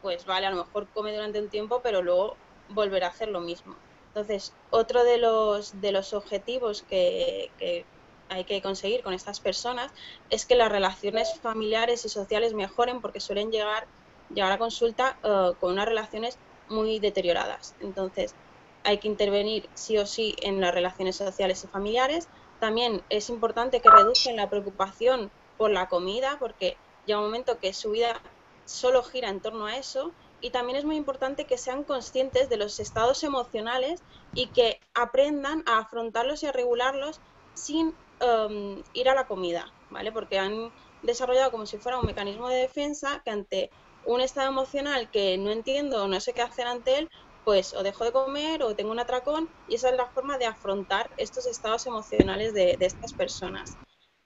[0.02, 2.36] pues vale, a lo mejor come durante un tiempo, pero luego
[2.70, 3.76] volverá a hacer lo mismo.
[4.08, 7.86] Entonces, otro de los, de los objetivos que, que
[8.32, 9.92] hay que conseguir con estas personas
[10.30, 13.88] es que las relaciones familiares y sociales mejoren porque suelen llegar,
[14.34, 16.38] llegar a consulta eh, con unas relaciones
[16.72, 17.76] muy deterioradas.
[17.80, 18.36] Entonces,
[18.84, 22.30] hay que intervenir sí o sí en las relaciones sociales y familiares.
[22.60, 27.74] También es importante que reduzcan la preocupación por la comida porque llega un momento que
[27.74, 28.24] su vida
[28.66, 32.58] solo gira en torno a eso y también es muy importante que sean conscientes de
[32.58, 34.04] los estados emocionales
[34.34, 37.22] y que aprendan a afrontarlos y a regularlos
[37.54, 40.12] sin Em, ir a la comida, ¿vale?
[40.12, 45.10] Porque han desarrollado como si fuera un mecanismo de defensa que ante un estado emocional
[45.12, 47.10] que no entiendo no sé qué hacer ante él,
[47.44, 50.46] pues o dejo de comer o tengo un atracón y esa es la forma de
[50.46, 53.78] afrontar estos estados emocionales de, estas personas,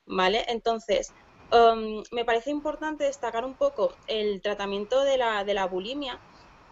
[0.06, 0.46] ¿vale?
[0.48, 1.14] Entonces,
[1.52, 6.22] em, me parece importante destacar un poco el tratamiento de la, de la bulimia,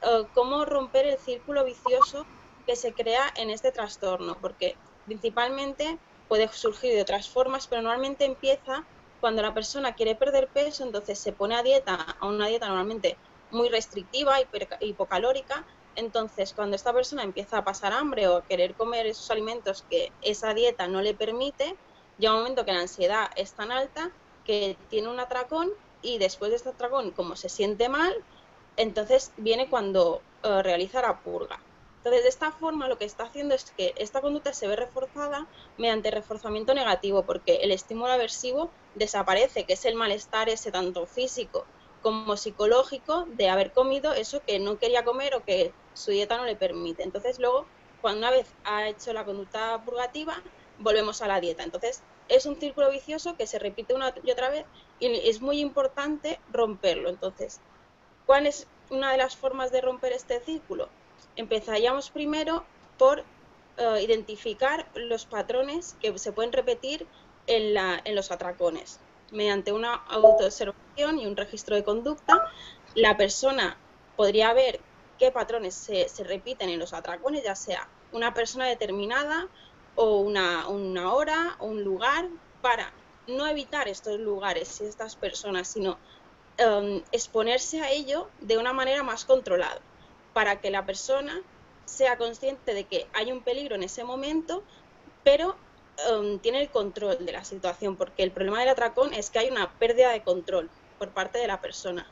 [0.01, 2.27] eh, cómo romper el círculo vicioso
[2.65, 8.25] que se crea en este trastorno, porque principalmente puede surgir de otras formas, pero normalmente
[8.25, 8.87] empieza
[9.23, 13.17] cuando la persona quiere perder peso, entonces se pone a dieta, a una dieta normalmente
[13.51, 14.47] muy restrictiva, y
[14.81, 19.85] hipocalórica, entonces cuando esta persona empieza a pasar hambre o a querer comer esos alimentos
[19.89, 21.73] que esa dieta no le permite,
[22.17, 24.11] llega un momento que la ansiedad es tan alta
[24.43, 28.13] que tiene un atracón y después de este atracón, como se siente mal,
[28.75, 31.63] entonces viene cuando eh, realiza la purga.
[32.03, 35.47] Entonces, de esta forma lo que está haciendo es que esta conducta se ve reforzada
[35.77, 41.65] mediante reforzamiento negativo, porque el estímulo aversivo desaparece, que es el malestar ese tanto físico
[42.01, 46.43] como psicológico de haber comido eso que no quería comer o que su dieta no
[46.43, 47.03] le permite.
[47.03, 47.67] Entonces, luego,
[48.01, 50.43] cuando una vez ha hecho la conducta purgativa,
[50.79, 51.63] volvemos a la dieta.
[51.63, 54.65] Entonces, es un círculo vicioso que se repite una y otra vez
[54.99, 57.09] y es muy importante romperlo.
[57.09, 57.61] Entonces,
[58.25, 60.89] ¿cuál es una de las formas de romper este círculo?
[61.35, 62.63] Empezaríamos primero
[62.97, 63.23] por
[63.77, 67.07] eh, identificar los patrones que se pueden repetir
[67.47, 68.99] en, los atracones.
[69.31, 72.51] Mediante una autoobservación y un registro de conducta,
[72.93, 73.77] la persona
[74.15, 74.79] podría ver
[75.17, 79.47] qué patrones se, repiten en los atracones, ya sea una persona determinada
[79.95, 82.29] o una, una hora o un lugar,
[82.61, 82.93] para
[83.27, 85.97] no evitar estos lugares y estas personas, sino
[86.57, 89.81] em, exponerse a ello de una manera más controlada
[90.33, 91.41] para que la persona
[91.85, 94.63] sea consciente de que hay un peligro en ese momento,
[95.23, 95.55] pero
[96.11, 99.49] um, tiene el control de la situación, porque el problema del atracón es que hay
[99.49, 102.07] una pérdida de control por parte de la persona.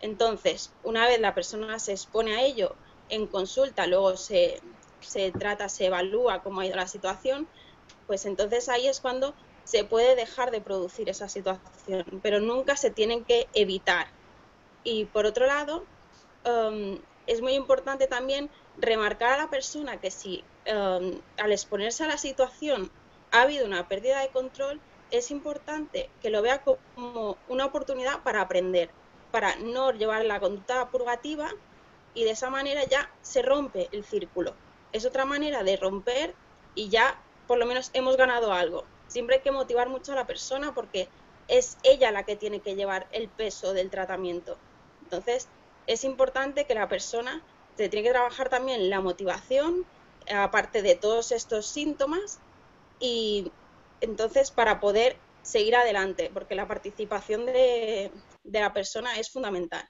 [0.00, 2.74] Entonces, una vez la persona se expone a ello
[3.08, 4.60] en consulta, luego se,
[5.00, 7.48] se trata, se evalúa cómo ha ido la situación,
[8.06, 12.90] pues entonces ahí es cuando se puede dejar de producir esa situación, pero nunca se
[12.90, 14.08] tienen que evitar.
[14.82, 15.84] Y por otro lado,
[16.44, 22.08] um, es muy importante también remarcar a la persona que si em, al exponerse a
[22.08, 22.90] la situación
[23.32, 24.80] ha habido una pérdida de control,
[25.10, 28.90] es importante que lo vea como una oportunidad para aprender,
[29.30, 31.50] para no llevar la conducta purgativa
[32.14, 34.54] y de esa manera ya se rompe el círculo.
[34.92, 36.34] Es otra manera de romper
[36.74, 38.84] y ya por lo menos hemos ganado algo.
[39.06, 41.08] Siempre hay que motivar mucho a la persona porque
[41.48, 44.56] es ella la que tiene que llevar el peso del tratamiento.
[45.02, 45.48] Entonces,
[45.90, 47.42] es importante que la persona
[47.76, 49.84] se tiene que trabajar también la motivación,
[50.32, 52.38] aparte de todos estos síntomas,
[53.00, 53.50] y
[54.00, 58.12] entonces para poder seguir adelante, porque la participación de,
[58.44, 59.82] la persona es fundamental.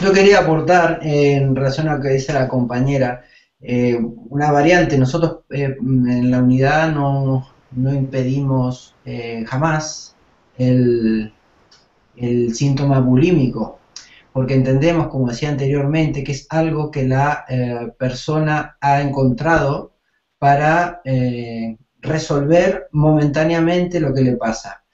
[0.00, 3.24] Yo quería aportar en relación a lo que dice la compañera,
[3.60, 3.96] eh,
[4.28, 4.98] una variante.
[4.98, 10.16] Nosotros eh, en la unidad no, impedimos eh, jamás
[10.58, 11.32] el,
[12.16, 13.79] el, síntoma bulímico,
[14.32, 17.44] porque entendemos, como decía anteriormente, que es algo que la
[17.98, 19.92] persona ha encontrado
[20.38, 21.02] para
[22.00, 24.84] resolver momentáneamente lo que le pasa.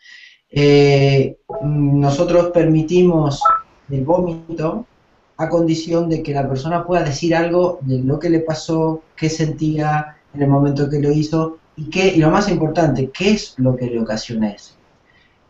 [1.62, 3.42] nosotros permitimos
[3.90, 4.86] el vómito
[5.38, 9.28] a condición de que la persona pueda decir algo de lo que le pasó, qué
[9.28, 13.54] sentía en el momento que lo hizo y, qué, y lo más importante, qué es
[13.58, 14.75] lo que le ocasiona eso.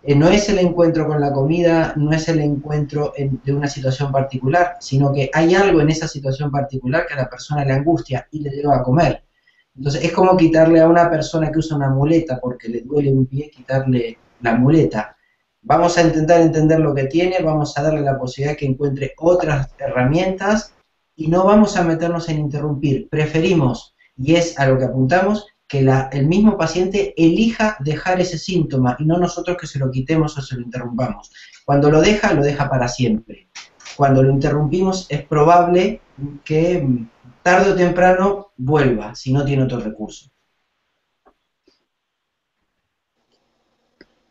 [0.09, 4.13] Eh, no es el encuentro con la comida, no es el encuentro de una situación
[4.13, 8.29] particular, sino que hay algo en esa situación particular que a la persona le angustia
[8.31, 9.25] y le lleva a comer.
[9.77, 13.27] Entonces es como quitarle a una persona que usa una muleta porque le duele un
[13.27, 15.17] pie, quitarle la muleta.
[15.63, 19.75] Vamos a intentar entender lo que tiene, vamos a darle la posibilidad que encuentre otras
[19.77, 20.73] herramientas
[21.17, 23.09] y no vamos a meternos en interrumpir.
[23.09, 25.81] Preferimos, y es a lo que apuntamos, que
[26.13, 30.43] el mismo paciente elija dejar ese síntoma y no nosotros que se lo quitemos o
[30.43, 31.33] se lo interrumpamos.
[31.65, 33.49] Cuando lo deja, lo deja para siempre.
[33.97, 36.01] Cuando lo interrumpimos es probable
[36.45, 36.87] que
[37.43, 40.31] tarde o temprano vuelva si no tiene otro recurso.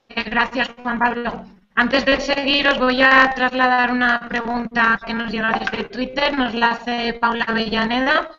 [0.09, 1.43] Gracias, Juan Pablo.
[1.75, 6.37] Antes de seguir, os voy a trasladar una pregunta que nos llega desde Twitter.
[6.37, 8.29] Nos la hace Paula Avellaneda,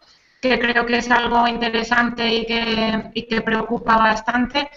[0.49, 4.71] que creo que es algo interesante y que, que preocupa bastante,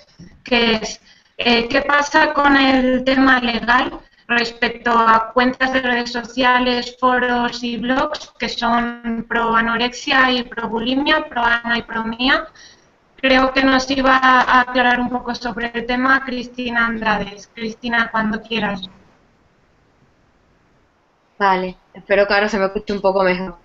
[0.43, 1.01] que es
[1.37, 7.77] eh, ¿qué pasa con el tema legal respecto a cuentas de redes sociales, foros y
[7.77, 12.47] blogs que son pro anorexia y pro bulimia, pro ana y pro mía,
[13.15, 17.49] creo que nos iba a aclarar un poco sobre el tema Cristina Andrades.
[17.53, 18.81] Cristina, cuando quieras.
[21.37, 23.57] Vale, espero que ahora se me escuche un poco mejor.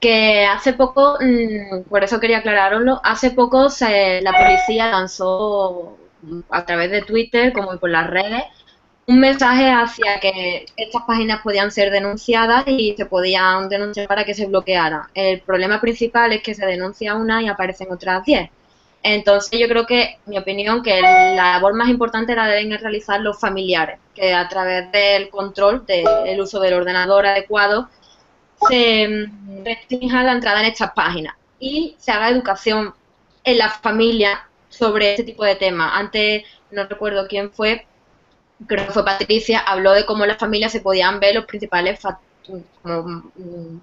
[0.00, 5.98] Que hace poco, mm, por eso quería aclararoslo, hace poco la policía lanzó
[6.50, 8.44] a través de Twitter, como por las redes,
[9.06, 14.34] un mensaje hacia que estas páginas podían ser denunciadas y se podían denunciar para que
[14.34, 15.10] se bloqueara.
[15.14, 18.50] El problema principal es que se denuncia una y aparecen otras diez.
[19.02, 23.40] Entonces yo creo que, mi opinión, que la labor más importante la deben realizar los
[23.40, 27.88] familiares, que a través del control del uso del ordenador adecuado
[28.68, 29.28] se
[29.64, 32.94] restrinja la entrada en estas páginas y se haga educación
[33.44, 35.92] en la familia sobre este tipo de temas.
[35.94, 37.86] Antes, no recuerdo quién fue,
[38.66, 42.00] creo que fue Patricia, habló de cómo las familias se podían ver los principales
[42.82, 43.78] mm,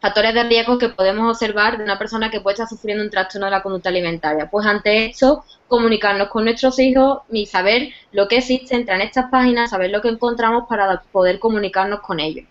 [0.00, 3.46] factores de riesgo que podemos observar de una persona que puede estar sufriendo un trastorno
[3.46, 4.50] de la conducta alimentaria.
[4.50, 9.30] Pues ante eso, comunicarnos con nuestros hijos y saber lo que existe, entrar en estas
[9.30, 12.46] páginas, saber lo que encontramos para poder comunicarnos con ellos.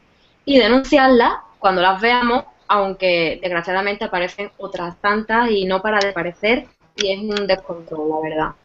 [0.46, 6.67] Y denunciarlas cuando las veamos, aunque desgraciadamente aparecen otras tantas y no para de aparecer
[6.97, 8.56] y es un descontrol, la verdad.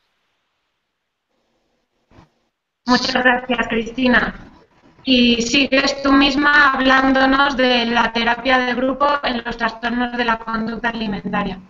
[2.87, 4.35] Muchas gracias, Cristina
[5.07, 10.37] y sigues tú misma hablándonos de la terapia de grupo en los trastornos de la
[10.39, 11.61] conducta alimentaria.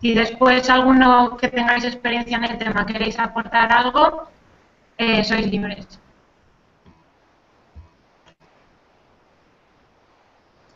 [0.00, 4.28] Si después alguno que tengáis experiencia en el tema queréis aportar algo,
[4.98, 5.99] eh, sois libres.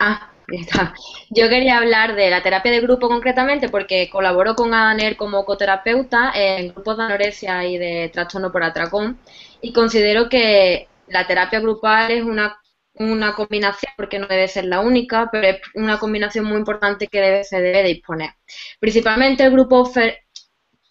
[0.07, 0.93] Ah, está.
[1.31, 6.31] Yo quería hablar de la terapia de grupo concretamente porque colaboro con ADANER como coterapeuta
[6.35, 9.19] en grupos de anorexia y de trastorno por atracón
[9.63, 12.59] y considero que la terapia grupal es una,
[12.95, 17.21] una combinación, porque no debe ser la única, pero es una combinación muy importante que
[17.21, 18.31] debe, se debe disponer.
[18.79, 19.87] Principalmente el grupo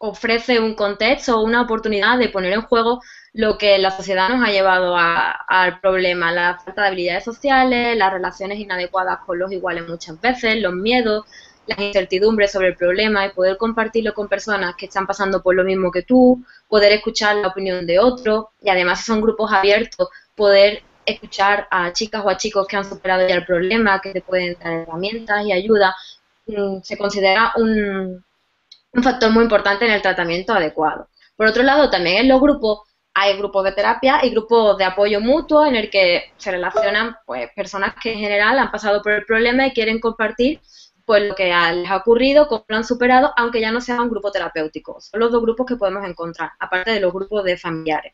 [0.06, 4.46] ofrece un contexto o una oportunidad de poner en juego lo que la sociedad nos
[4.46, 9.88] ha llevado al problema, la falta de habilidades sociales, las relaciones inadecuadas con los iguales
[9.88, 11.24] muchas veces, los miedos,
[11.68, 15.64] las incertidumbres sobre el problema y poder compartirlo con personas que están pasando por lo
[15.64, 20.10] mismo que tú, poder escuchar la opinión de otros y además si son grupos abiertos,
[20.36, 24.22] poder escuchar a chicas o a chicos que han superado ya el problema, que te
[24.22, 25.96] pueden dar herramientas y ayuda,
[26.48, 28.24] mm, se considera un,
[28.94, 31.10] un factor muy importante en el tratamiento adecuado.
[31.36, 32.82] Por otro lado, también en los grupos
[33.16, 37.50] hay grupos de terapia y grupos de apoyo mutuo en el que se relacionan pues
[37.56, 40.60] personas que en general han pasado por el problema y quieren compartir
[41.06, 44.10] pues lo que les ha ocurrido, cómo lo han superado, aunque ya no sea un
[44.10, 45.02] grupo terapéutico.
[45.02, 48.14] Son los dos grupos que podemos encontrar, aparte de los grupos de familiares.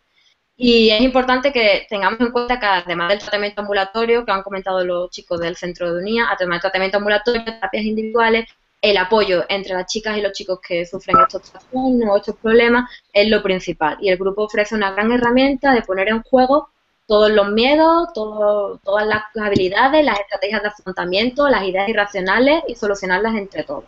[0.56, 4.84] Y es importante que tengamos en cuenta que además del tratamiento ambulatorio, que han comentado
[4.84, 8.46] los chicos del centro de unidad, además del tratamiento ambulatorio, terapias individuales,
[8.82, 12.90] el apoyo entre las chicas y los chicos que sufren estos trastornos o estos problemas
[13.12, 13.98] es lo principal.
[14.02, 16.70] Y el grupo ofrece una gran herramienta de poner en juego
[17.08, 23.36] todos los miedos, todas las habilidades, las estrategias de afrontamiento, las ideas irracionales y solucionarlas
[23.36, 23.86] entre todos.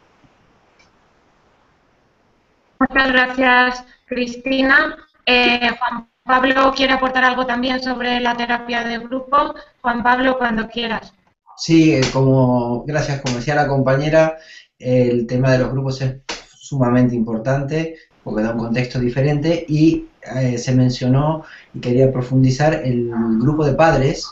[2.79, 4.97] Muchas gracias, Cristina.
[5.27, 9.53] Eh, Juan Pablo quiere aportar algo también sobre la terapia de grupo.
[9.81, 11.13] Juan Pablo, cuando quieras.
[11.57, 14.35] Sí, eh, como gracias, como decía la compañera,
[14.81, 16.15] el tema de los grupos es
[16.57, 23.09] sumamente importante porque da un contexto diferente y eh, se mencionó y quería profundizar el
[23.39, 24.27] grupo de padres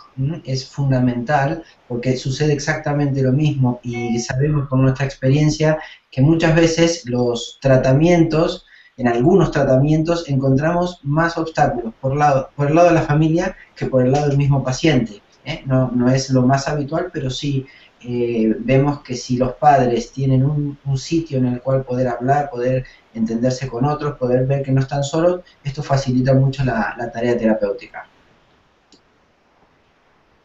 [0.46, 5.80] es fundamental porque sucede exactamente lo mismo y sabemos por nuestra experiencia
[6.12, 8.66] que muchas veces los tratamientos
[8.98, 13.86] en algunos tratamientos encontramos más obstáculos por, lado, por el lado de la familia que
[13.86, 15.22] por el lado del mismo paciente.
[15.46, 15.64] ¿eh?
[15.66, 17.66] No, no es lo más habitual, pero sí
[18.02, 22.86] eh, vemos que si los padres tienen un, sitio en el cual poder hablar, poder
[23.14, 28.06] entenderse con otros, poder ver que no están solos, esto facilita mucho la, tarea terapéutica.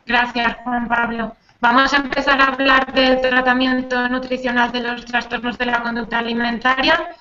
[0.07, 1.37] Gracias, Juan Pablo.
[1.61, 7.17] Vamos a empezar a hablar del tratamiento nutricional de los trastornos de la conducta alimentaria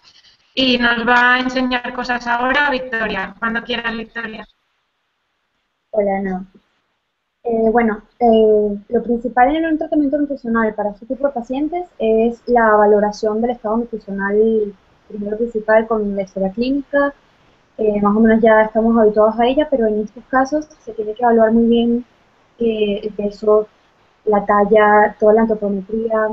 [0.53, 3.35] y nos va a enseñar cosas ahora Victoria.
[3.39, 4.45] Cuando quieras, Victoria.
[5.91, 6.62] Hola, no.
[7.45, 12.41] Eh, bueno, eh, lo principal en un tratamiento nutricional para este tipo de pacientes es
[12.47, 14.73] la valoración del estado nutricional,
[15.09, 17.13] primero principal con la historia clínica,
[17.77, 21.13] eh, más o menos ya estamos habituados a ella, pero en estos casos se tiene
[21.15, 22.05] que evaluar muy bien
[22.59, 23.67] el peso,
[24.25, 26.29] la talla, toda la antropometría,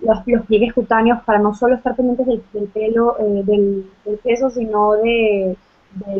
[0.00, 3.88] los, los, pliegues cutáneos para no solo estar pendientes del, pelo, del,
[4.24, 5.56] peso, sino de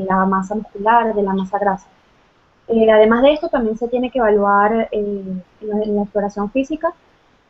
[0.08, 1.88] la masa muscular, de la masa grasa.
[2.72, 5.24] Eh, además de esto, también se tiene que evaluar eh,
[5.60, 6.92] en, la exploración física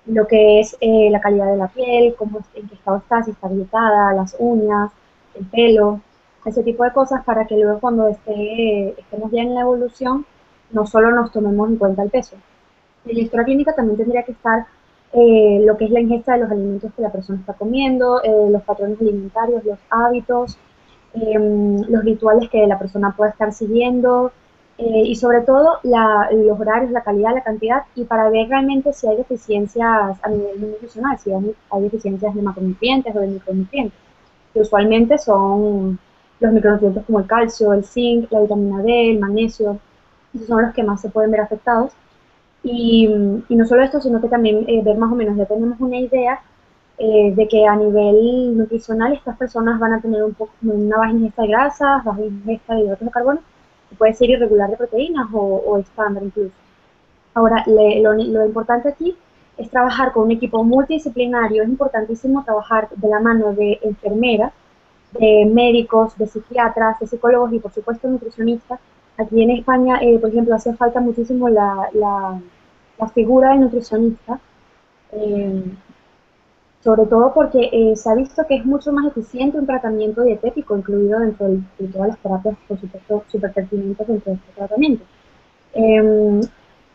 [0.07, 3.33] lo que es eh, la calidad de la piel, cómo, en qué estado está, si
[3.33, 4.91] está agrietada, las uñas,
[5.35, 6.01] el pelo,
[6.47, 10.25] ese tipo de cosas para que luego cuando esté, estemos ya en la evolución,
[10.71, 12.37] no solo nos tomemos en cuenta el peso.
[13.05, 14.67] En la historia clínica también tendría que estar
[15.13, 19.01] lo que es la ingesta de los alimentos que la persona está comiendo, los patrones
[19.01, 20.57] alimentarios, los hábitos,
[21.15, 24.33] los rituales que la persona pueda estar siguiendo,
[24.83, 29.07] eh, y sobre todo los horarios, la calidad, la cantidad y para ver realmente si
[29.07, 33.99] hay deficiencias a nivel nutricional, si hay, deficiencias de macronutrientes o de micronutrientes,
[34.55, 35.99] que usualmente son
[36.41, 39.79] los micronutrientes como el calcio, el zinc, la vitamina D, el magnesio,
[40.35, 41.93] esos son los que más se pueden ver afectados.
[42.63, 45.99] Y, no solo esto, sino que también eh, ver más o menos, ya tenemos una
[45.99, 46.41] idea
[46.97, 51.13] eh, de que a nivel nutricional estas personas van a tener un poco, una baja
[51.13, 53.41] ingesta de grasas, baja ingesta de hidratos de carbono,
[53.99, 56.55] puede ser irregular de proteínas o, estándar incluso.
[57.35, 59.17] Ahora, lo, importante aquí
[59.57, 64.53] es trabajar con un equipo multidisciplinario, es importantísimo trabajar de la mano de enfermeras,
[65.13, 68.81] de médicos, de psiquiatras, de psicólogos y por supuesto nutricionistas.
[69.17, 72.41] Aquí en España, eh, por ejemplo, hace falta muchísimo la,
[73.15, 74.39] figura del nutricionista.
[75.13, 75.63] Eh,
[76.83, 80.77] sobre todo porque eh, se ha visto que es mucho más eficiente un tratamiento dietético
[80.77, 85.05] incluido dentro de, todas las terapias, por supuesto, súper pertinentes dentro de este tratamiento.
[85.75, 86.41] Em,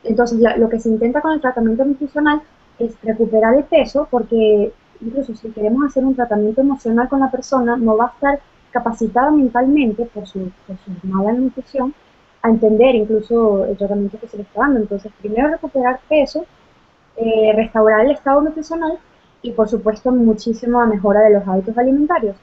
[0.03, 2.41] entonces, lo que se intenta con el tratamiento nutricional
[2.79, 7.77] es recuperar el peso porque incluso si queremos hacer un tratamiento emocional con la persona,
[7.77, 8.39] no va a estar
[8.71, 11.93] capacitada mentalmente por su, por su mala nutrición
[12.41, 14.79] a entender incluso el tratamiento que se le está dando.
[14.81, 16.45] Entonces, primero recuperar peso,
[17.17, 18.99] eh, restaurar el estado nutricional
[19.41, 22.35] y por supuesto muchísima mejora de los hábitos alimentarios.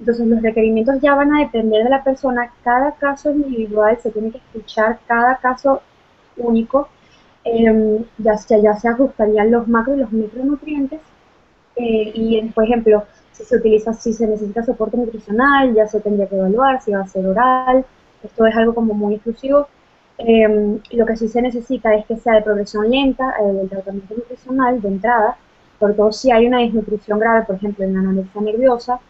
[0.00, 4.30] Entonces los requerimientos ya van a depender de la persona, cada caso individual se tiene
[4.30, 5.82] que escuchar, cada caso
[6.36, 6.88] único,
[7.44, 11.00] em, ya, ya se ajustarían los macro y los micronutrientes
[11.78, 16.26] eh, y por ejemplo, si se utiliza, si se necesita soporte nutricional, ya se tendría
[16.28, 17.84] que evaluar si va a ser oral,
[18.22, 19.68] esto es algo como muy exclusivo.
[20.18, 24.14] Em, lo que sí se necesita es que sea de progresión lenta eh, el tratamiento
[24.16, 25.36] nutricional de entrada,
[25.78, 29.00] sobre todo si hay una desnutrición grave, por ejemplo, en la anorexia nerviosa,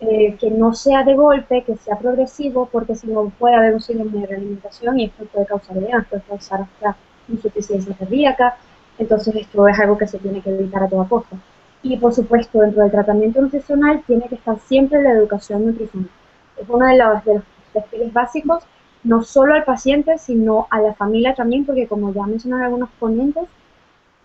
[0.00, 3.80] eh, que no sea de golpe, que sea progresivo, porque si no puede haber un
[3.80, 6.96] síndrome de realimentación y esto puede causar edemas, puede causar hasta
[7.28, 8.56] insuficiencia cardíaca,
[8.98, 11.36] entonces esto es algo que se tiene que evitar a toda costa.
[11.82, 16.10] Y por supuesto, dentro del tratamiento nutricional tiene que estar siempre la educación nutricional.
[16.56, 18.64] Es uno de los, de los perfiles básicos,
[19.04, 23.44] no solo al paciente, sino a la familia también, porque como ya mencionaron algunos ponentes,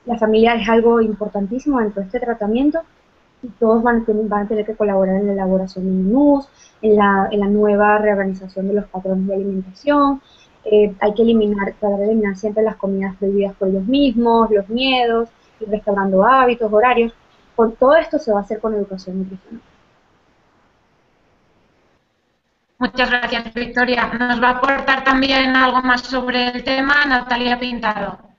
[0.05, 2.81] la familia es algo importantísimo dentro de este tratamiento
[3.41, 6.47] y todos van a, tener, van a tener que colaborar en la elaboración de menús,
[6.81, 10.21] en la, en la nueva reorganización de los patrones de alimentación.
[10.65, 14.69] Eh, hay que eliminar, tratar de eliminar siempre las comidas prohibidas por ellos mismos, los
[14.69, 15.29] miedos,
[15.59, 17.13] ir restaurando hábitos, horarios.
[17.55, 19.61] Por todo esto se va a hacer con educación nutricional.
[22.79, 24.07] Muchas gracias, Victoria.
[24.07, 28.32] Nos va a aportar también algo más sobre el tema Natalia Pintado.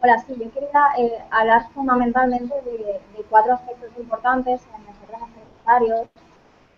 [0.00, 6.08] Hola, sí, yo quería eh, hablar fundamentalmente de, cuatro aspectos importantes en órganos alimentarios.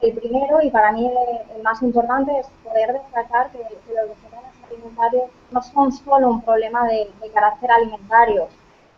[0.01, 1.07] El primero, y para mí
[1.55, 6.87] el, más importante, es poder destacar que, los desórdenes alimentarios no son solo un problema
[6.87, 8.49] de, carácter alimentario.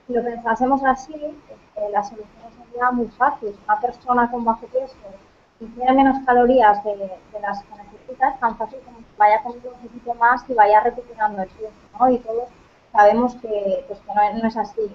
[0.07, 3.59] Si lo pensásemos así, eh, la solución sería muy fácil.
[3.65, 4.95] Una persona con bajo peso
[5.59, 7.11] tiene menos calorías de,
[7.41, 10.79] las que necesita, es tan fácil como que vaya comiendo un poquito más y vaya
[10.79, 12.09] recuperando el peso, ¿no?
[12.09, 12.49] Y todos
[12.93, 14.95] sabemos que, pues, no, es así.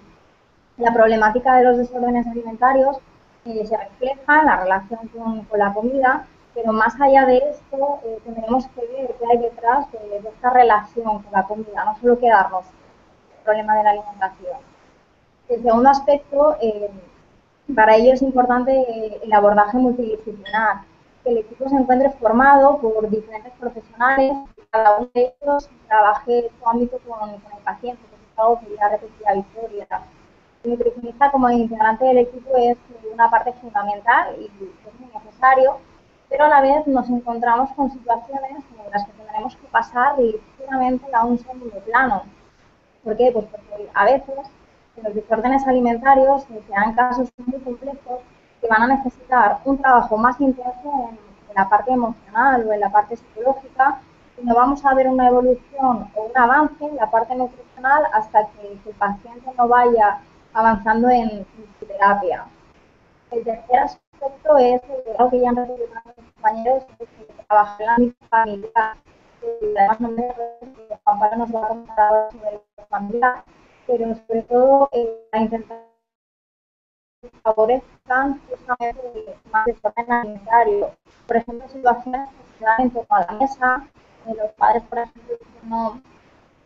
[0.78, 2.98] La problemática de los desórdenes alimentarios
[3.46, 8.20] eh, se refleja en la relación con, la comida, pero más allá de esto, eh,
[8.24, 12.66] tendremos que ver qué hay detrás de, esta relación con la comida, no solo quedarnos
[12.66, 14.58] el problema de la alimentación.
[15.50, 16.92] El segundo aspecto, eh,
[17.76, 20.82] para ello es importante el abordaje multidisciplinar,
[21.24, 24.38] que el equipo se encuentre formado por diferentes profesionales
[24.72, 28.90] cada uno de ellos trabaje su ámbito con, el paciente, que es algo que ya
[28.90, 29.88] repetía Victoria.
[30.64, 32.78] El nutricionista como integrante del equipo es
[33.14, 35.78] una parte fundamental y es muy necesario,
[36.30, 41.06] pero a la vez nos encontramos con situaciones en las que tendremos que pasar ligeramente
[41.14, 42.24] a un segundo plano.
[43.04, 43.32] ¿Por qué?
[43.32, 44.52] Pues porque a veces
[44.98, 48.20] en los desórdenes alimentarios se dan casos muy complejos
[48.60, 51.12] que van a necesitar un trabajo más intenso
[51.50, 54.02] en la parte emocional o en la parte psicológica
[54.44, 58.68] no vamos a ver una evolución o un avance en la parte nutricional hasta que,
[58.72, 60.20] el paciente no vaya
[60.54, 61.46] avanzando en,
[61.80, 62.46] su terapia.
[63.32, 64.82] El tercer aspecto es
[65.18, 68.98] algo que ya han referido los compañeros, es que trabajar en la misma familia.
[69.78, 70.34] Además, no me
[71.04, 73.44] Pablo nos va a contar sobre la familia,
[73.86, 75.88] pero sobre todo eh, a intentar
[77.44, 80.92] favorezcan justamente más desorden alimentario.
[81.26, 83.88] Por ejemplo, situaciones que se dan en torno a la mesa,
[84.36, 86.02] los padres, por ejemplo, no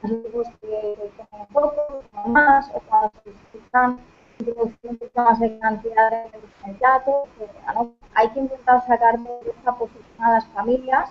[0.10, 4.00] hijos que, comen poco, más, o cuando se necesitan
[4.40, 6.32] introducir un poquito más de cantidad de
[6.66, 7.24] el plato,
[7.76, 7.94] ¿no?
[8.16, 11.10] hay que intentar sacar de esta posición a las familias,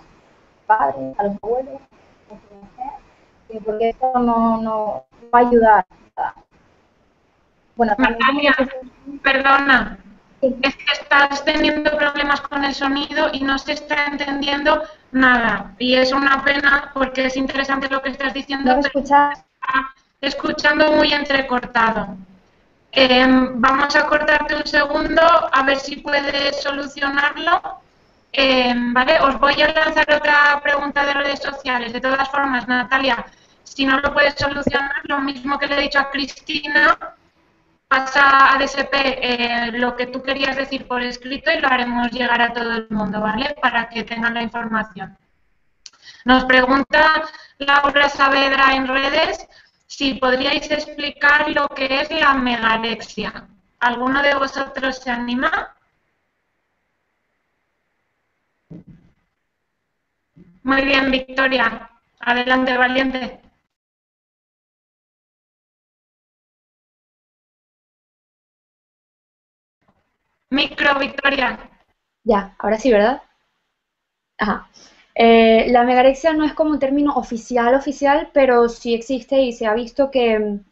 [0.67, 1.81] padres, a los abuelos,
[3.65, 5.85] porque esto no, no, va a ayudar.
[7.75, 8.53] Bueno, también
[9.23, 9.97] perdona,
[10.41, 15.73] es que estás teniendo problemas con el sonido y no se está entendiendo nada.
[15.79, 18.73] Y es una pena porque es interesante lo que estás diciendo.
[18.73, 19.43] ¿No escuchas?
[20.19, 22.17] Escuchando muy entrecortado.
[22.91, 27.81] Em, vamos a cortarte un segundo a ver si puedes solucionarlo.
[28.33, 31.93] Em, vale, os voy a lanzar otra pregunta de redes sociales.
[31.93, 33.25] De todas formas, Natalia,
[33.63, 36.97] si no lo puedes solucionar, lo mismo que le he dicho a Cristina,
[37.91, 42.41] pasa a DSP eh, lo que tú querías decir por escrito y lo haremos llegar
[42.41, 43.53] a todo el mundo, ¿vale?
[43.61, 45.17] Para que tengan la información.
[46.23, 47.23] Nos pregunta
[47.57, 49.45] Laura Saavedra en redes
[49.87, 53.45] si podríais explicar lo que es la megalexia.
[53.81, 55.75] ¿Alguno de vosotros se anima?
[60.63, 61.89] Muy bien, Victoria.
[62.21, 63.41] Adelante, valiente.
[70.51, 71.57] Micro, Victoria.
[72.25, 73.21] Ya, ahora sí, ¿verdad?
[74.37, 74.69] Ajá.
[75.15, 79.65] Eh, la megarexia no es como un término oficial, oficial, pero sí existe y se
[79.65, 80.65] ha visto que mm,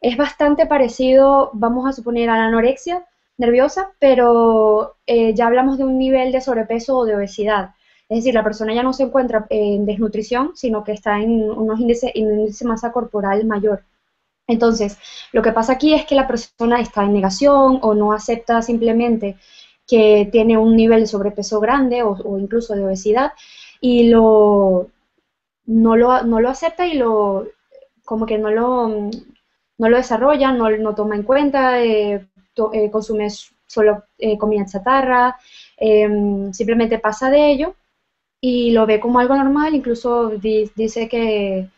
[0.00, 3.04] es bastante parecido, vamos a suponer, a la anorexia
[3.38, 7.74] nerviosa, pero eh, ya hablamos de un nivel de sobrepeso o de obesidad.
[8.08, 11.80] Es decir, la persona ya no se encuentra en desnutrición, sino que está en unos
[11.80, 13.82] índices, en un índice de masa corporal mayor.
[14.46, 14.98] Entonces,
[15.32, 19.36] lo que pasa aquí es que la persona está en negación o no acepta simplemente
[19.86, 23.32] que tiene un nivel de sobrepeso grande o, incluso de obesidad
[23.80, 24.88] y lo,
[25.66, 27.48] no, lo, acepta y lo
[28.04, 29.10] como que no lo,
[29.78, 32.26] lo desarrolla, no, no toma en cuenta, eh,
[32.72, 33.28] eh, consume
[33.66, 35.36] solo eh, comida chatarra,
[35.76, 37.74] em, simplemente pasa de ello
[38.40, 41.68] y lo ve como algo normal, incluso dice que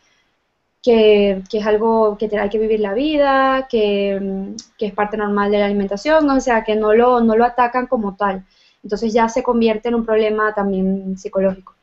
[0.82, 5.66] que, es algo que hay que vivir la vida, que, es parte normal de la
[5.66, 8.44] alimentación, o sea, que no lo, no lo atacan como tal.
[8.82, 11.74] Entonces ya se convierte en un problema también psicológico.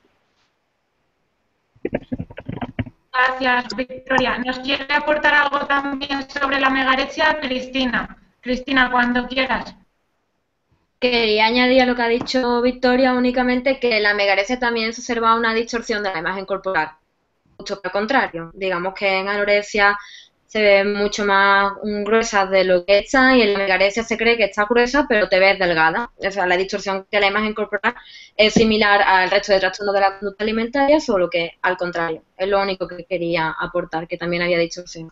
[3.13, 4.37] Gracias, Victoria.
[4.39, 7.39] ¿Nos quiere aportar algo también sobre la megarexia?
[7.41, 8.17] Cristina.
[8.41, 9.75] Cristina, cuando quieras.
[10.99, 15.35] Quería añadir a lo que ha dicho Victoria únicamente que la megarexia también se observa
[15.35, 16.91] una distorsión de la imagen corporal
[17.57, 18.51] mucho al contrario.
[18.53, 19.97] Digamos que en anorexia
[20.47, 24.45] se ven mucho más gruesas de lo que están y en la se cree que
[24.45, 26.11] está gruesa pero te ves delgada.
[26.15, 27.93] O sea, la distorsión que la imagen corporal
[28.37, 32.23] es similar al resto de trastornos de la conducta alimentaria, solo que al contrario.
[32.37, 35.11] Es lo único que quería aportar, que también había distorsión.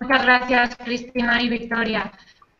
[0.00, 2.12] Muchas gracias, Cristina y Victoria.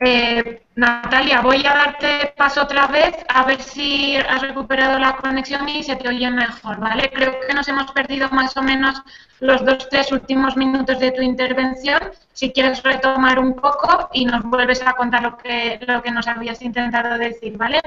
[0.03, 5.69] Eh, Natalia, voy a darte paso otra vez a ver si has recuperado la conexión
[5.69, 7.11] y se te oye mejor, ¿vale?
[7.13, 9.03] Creo que nos hemos perdido más o menos
[9.41, 12.01] los dos, tres últimos minutos de tu intervención.
[12.33, 16.27] Si quieres retomar un poco y nos vuelves a contar lo que, lo que nos
[16.27, 17.83] habías intentado decir, ¿vale?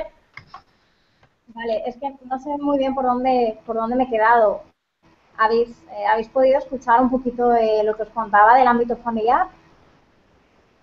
[1.48, 4.62] Vale, es que no sé muy bien por dónde, por dónde me he quedado.
[5.36, 7.52] ¿Habéis, eh, ¿Habéis podido escuchar un poquito
[7.84, 9.48] lo que os contaba del ámbito familiar?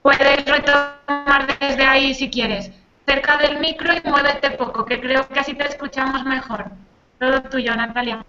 [0.02, 2.70] Puedes retomar desde ahí si quieres.
[3.06, 6.70] Cerca del micro y muévete poco, que creo que así te escuchamos mejor.
[7.18, 8.24] Todo tuyo, Natalia.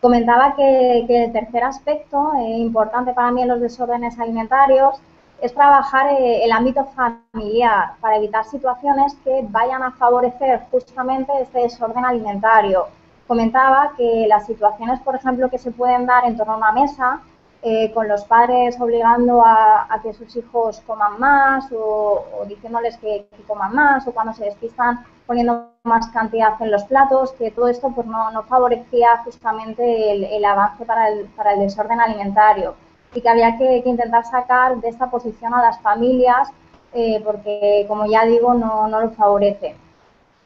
[0.00, 4.96] Comentaba que, el tercer aspecto eh, importante para mí en los desórdenes alimentarios
[5.40, 11.60] es trabajar eh, el ámbito familiar para evitar situaciones que vayan a favorecer justamente este
[11.60, 12.88] desorden alimentario.
[13.26, 17.20] Comentaba que las situaciones, por ejemplo, que se pueden dar en torno a una mesa,
[17.62, 23.74] eh, con los padres obligando a, que sus hijos coman más o, diciéndoles que, coman
[23.74, 28.06] más o cuando se despistan poniendo más cantidad en los platos, que todo esto pues
[28.06, 32.74] no, favorecía justamente el, avance para el, para el, desorden alimentario
[33.14, 36.48] y que había que, intentar sacar de esta posición a las familias
[36.92, 39.76] eh, porque, como ya digo, no, no lo favorece.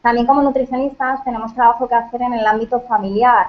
[0.03, 3.47] También como nutricionistas tenemos trabajo que hacer en el ámbito familiar.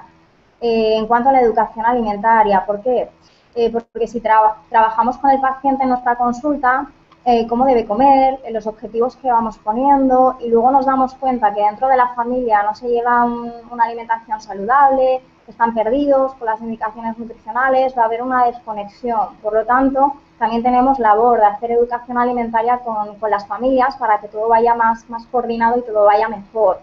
[0.60, 3.10] Eh, en cuanto a la educación alimentaria, ¿por qué?
[3.56, 6.86] Eh, porque si trabajamos con el paciente en nuestra consulta,
[7.24, 11.54] eh, cómo debe comer, eh, los objetivos que vamos poniendo y luego nos damos cuenta
[11.54, 16.60] que dentro de la familia no se lleva una alimentación saludable, están perdidos con las
[16.60, 19.28] indicaciones nutricionales, va a haber una desconexión.
[19.42, 24.20] Por lo tanto, también tenemos labor de hacer educación alimentaria con, con las familias para
[24.20, 26.80] que todo vaya más, más coordinado y todo vaya mejor.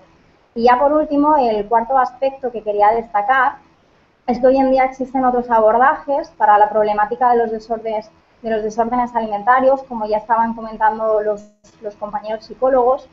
[0.56, 3.58] Y ya por último, el cuarto aspecto que quería destacar
[4.28, 8.10] es que hoy en día existen otros abordajes para la problemática de los desórdenes,
[8.42, 11.44] de los desórdenes alimentarios, como ya estaban comentando los,
[12.00, 13.08] compañeros psicólogos,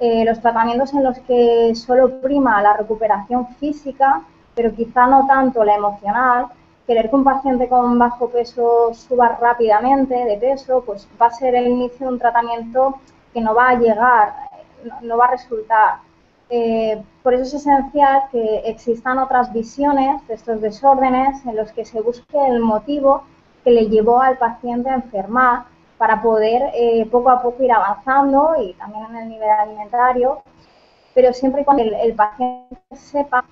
[0.00, 4.22] eh, los tratamientos en los que solo prima la recuperación física,
[4.54, 6.46] pero quizá no tanto la emocional.
[6.86, 11.54] Querer que un paciente con bajo peso suba rápidamente de peso, pues va a ser
[11.54, 12.96] el inicio de un tratamiento
[13.32, 14.34] que no va a llegar,
[15.02, 15.96] no va a resultar.
[16.48, 21.84] Eh, por eso es esencial que existan otras visiones de estos desórdenes en los que
[21.84, 23.24] se busque el motivo
[23.64, 25.64] que le llevó al paciente a enfermar
[25.98, 30.42] para poder eh, poco a poco ir avanzando y también en el nivel alimentario,
[31.14, 33.44] pero siempre y cuando el, paciente sepa,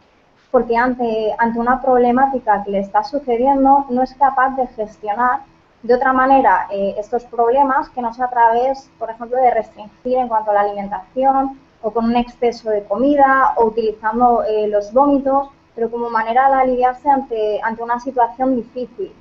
[0.53, 5.41] porque ante, ante una problemática que le está sucediendo no es capaz de gestionar
[5.83, 10.19] de otra manera eh, estos problemas que no sea a través, por ejemplo, de restringir
[10.19, 14.91] en cuanto a la alimentación, o con un exceso de comida o utilizando eh, los
[14.93, 19.13] vómitos, pero como manera de aliviarse ante, ante una situación difícil.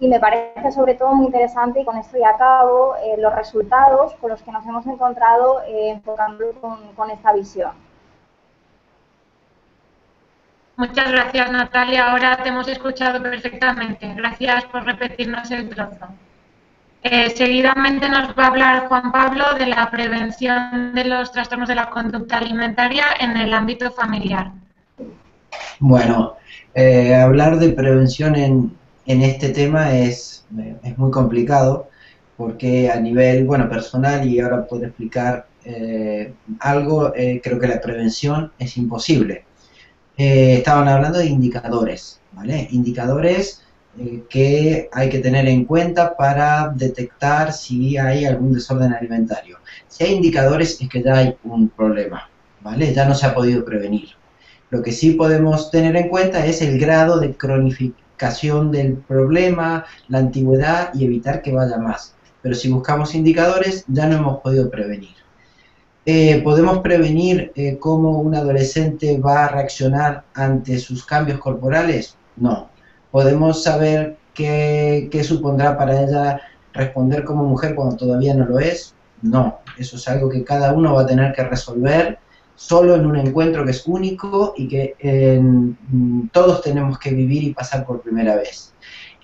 [0.00, 4.14] Y me parece sobre todo muy interesante, y con esto ya acabo, eh, los resultados
[4.14, 7.72] con los que nos hemos encontrado eh, enfocando con, con esta visión.
[10.76, 12.12] Muchas gracias, Natalia.
[12.12, 14.12] Ahora te hemos escuchado perfectamente.
[14.14, 16.06] Gracias por repetirnos el trozo.
[17.08, 21.76] Eh, seguidamente nos va a hablar Juan Pablo de la prevención de los trastornos de
[21.76, 24.50] la conducta alimentaria en el ámbito familiar.
[25.78, 26.34] Bueno,
[26.74, 28.76] eh, hablar de prevención en,
[29.06, 30.44] en este tema es,
[30.82, 31.90] es, muy complicado
[32.36, 38.50] porque a nivel bueno personal y ahora puedo explicar eh, algo, creo que la prevención
[38.58, 39.44] es imposible.
[40.16, 42.66] estaban hablando de indicadores, ¿vale?
[42.72, 43.62] Indicadores
[43.98, 49.58] eh, que hay que tener en cuenta para detectar si hay algún desorden alimentario.
[49.88, 52.28] Si hay indicadores es que ya hay un problema,
[52.60, 52.92] ¿vale?
[52.92, 54.10] Ya no se ha podido prevenir.
[54.70, 60.18] Lo que sí podemos tener en cuenta es el grado de cronificación del problema, la
[60.18, 62.14] antigüedad y evitar que vaya más.
[62.42, 65.16] Pero si buscamos indicadores ya no hemos podido prevenir.
[66.04, 72.16] Eh, ¿Podemos prevenir eh, cómo un adolescente va a reaccionar ante sus cambios corporales?
[72.36, 72.70] No,
[73.16, 76.38] ¿Podemos saber qué, supondrá para ella
[76.74, 78.94] responder como mujer cuando todavía no lo es?
[79.22, 82.18] No, eso es algo que cada uno va a tener que resolver
[82.56, 85.40] solo en un encuentro que es único y que
[86.30, 88.74] todos tenemos que vivir y pasar por primera vez.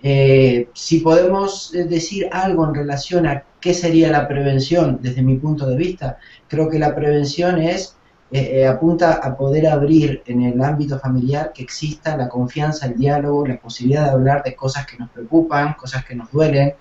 [0.03, 5.36] Eh, si podemos eh, decir algo en relación a qué sería la prevención desde mi
[5.36, 6.16] punto de vista,
[6.49, 7.95] creo que la prevención es
[8.33, 13.47] eh, apunta a poder abrir en el ámbito familiar que exista la confianza, el diálogo,
[13.47, 16.74] la posibilidad de hablar de cosas que nos preocupan, cosas que nos duelen,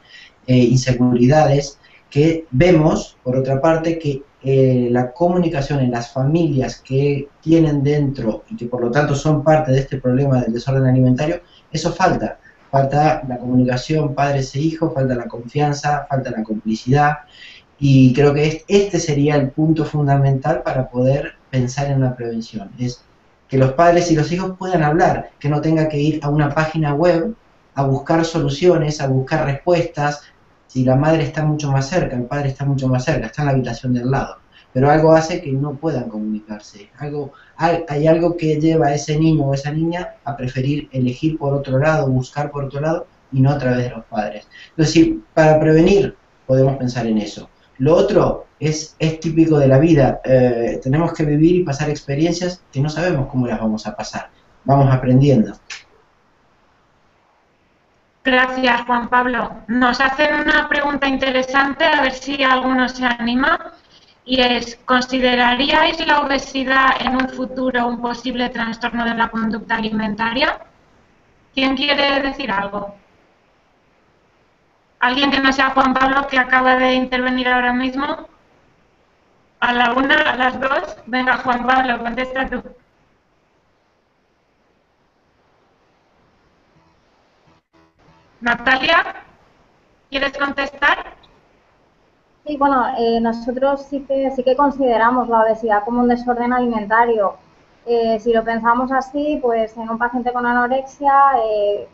[0.48, 1.80] inseguridades,
[2.10, 8.56] que vemos, por otra parte, que la comunicación en las familias que tienen dentro y
[8.56, 11.42] que por lo tanto son parte de este problema del desorden alimentario,
[11.72, 12.40] eso falta.
[12.72, 17.18] Falta la comunicación padres e hijos, falta la confianza, falta la complicidad.
[17.78, 22.72] Y creo que este sería el punto fundamental para poder pensar en la prevención.
[22.80, 23.04] Es
[23.48, 26.54] que los padres y los hijos puedan hablar, que no tenga que ir a una
[26.56, 27.36] página web
[27.76, 30.22] a buscar soluciones, a buscar respuestas.
[30.68, 33.46] Si la madre está mucho más cerca, el padre está mucho más cerca, está en
[33.46, 34.42] la habitación del lado
[34.74, 36.90] pero algo hace que no puedan comunicarse.
[36.98, 41.54] Algo, hay algo que lleva a ese niño o esa niña a preferir elegir por
[41.54, 44.48] otro lado, buscar por otro lado y no a través de los padres.
[44.70, 47.50] Entonces, para prevenir podemos pensar en eso.
[47.82, 50.22] Lo otro es, típico de la vida.
[50.24, 54.30] Eh, tenemos que vivir y pasar experiencias que no sabemos cómo las vamos a pasar.
[54.66, 55.54] Vamos aprendiendo.
[58.24, 59.52] Gracias, Juan Pablo.
[59.68, 63.74] Nos hacen una pregunta interesante, a ver si alguno se anima
[64.26, 70.60] y es, ¿consideraríais la obesidad en un futuro un posible trastorno de la conducta alimentaria?
[71.56, 73.01] ¿Quién quiere decir algo?
[75.02, 78.06] ¿Alguien que no sea Juan Pablo que acaba de intervenir ahora mismo?
[79.60, 80.98] ¿A la una, a las dos?
[81.08, 82.62] Venga, Juan Pablo, contesta tú.
[88.42, 89.24] Natalia,
[90.12, 91.16] ¿quieres contestar?
[92.46, 97.38] Sí, bueno, eh, nosotros sí que, sí que consideramos la obesidad como un desorden alimentario.
[97.88, 101.88] Eh, si lo pensamos así, pues en un paciente con anorexia eh,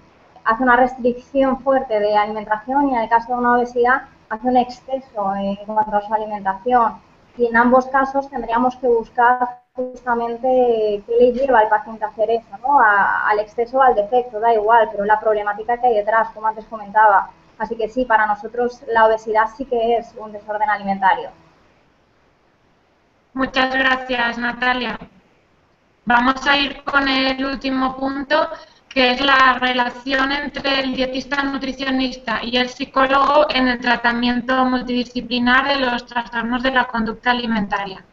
[0.48, 4.58] hace una restricción fuerte de alimentación y en el caso de una obesidad hace un
[4.58, 6.93] exceso en cuanto a su alimentación.
[7.38, 12.32] Y en ambos casos tendríamos que buscar justamente qué le lleva al paciente a hacer
[12.32, 12.80] eso, ¿no?
[12.80, 16.66] al exceso o al defecto, da igual, pero la problemática que hay detrás, como antes
[16.66, 17.30] comentaba.
[17.60, 21.30] Así que sí, para nosotros la obesidad sí que es un desorden alimentario.
[23.34, 24.98] Muchas gracias, Natalia.
[26.06, 28.50] Vamos a ir con el último punto,
[28.98, 35.68] que es la relación entre el dietista nutricionista y el psicólogo en el tratamiento multidisciplinar
[35.68, 38.04] de los trastornos de la conducta alimentaria.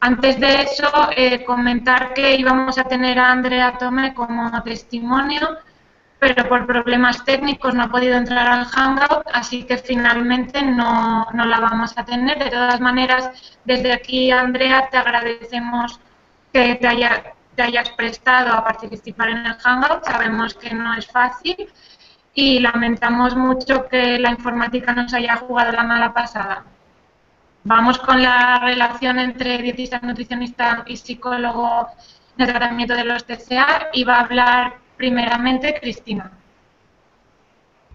[0.00, 5.56] Antes de eso, eh, comentar que íbamos a tener a Andrea Tome como testimonio
[6.18, 11.44] pero por problemas técnicos no ha podido entrar al Hangout, así que finalmente no, no
[11.46, 12.38] la vamos a tener.
[12.38, 13.30] De todas maneras,
[13.64, 15.98] desde aquí, Andrea, te agradecemos
[16.52, 20.04] que te, haya, te hayas prestado a participar en el Hangout.
[20.04, 21.68] Sabemos que no es fácil
[22.34, 26.64] y lamentamos mucho que la informática nos haya jugado la mala pasada.
[27.64, 31.88] Vamos con la relación entre dietista, nutricionista y psicólogo
[32.36, 36.30] en el tratamiento de los TCA y va a hablar Primeramente, Cristina.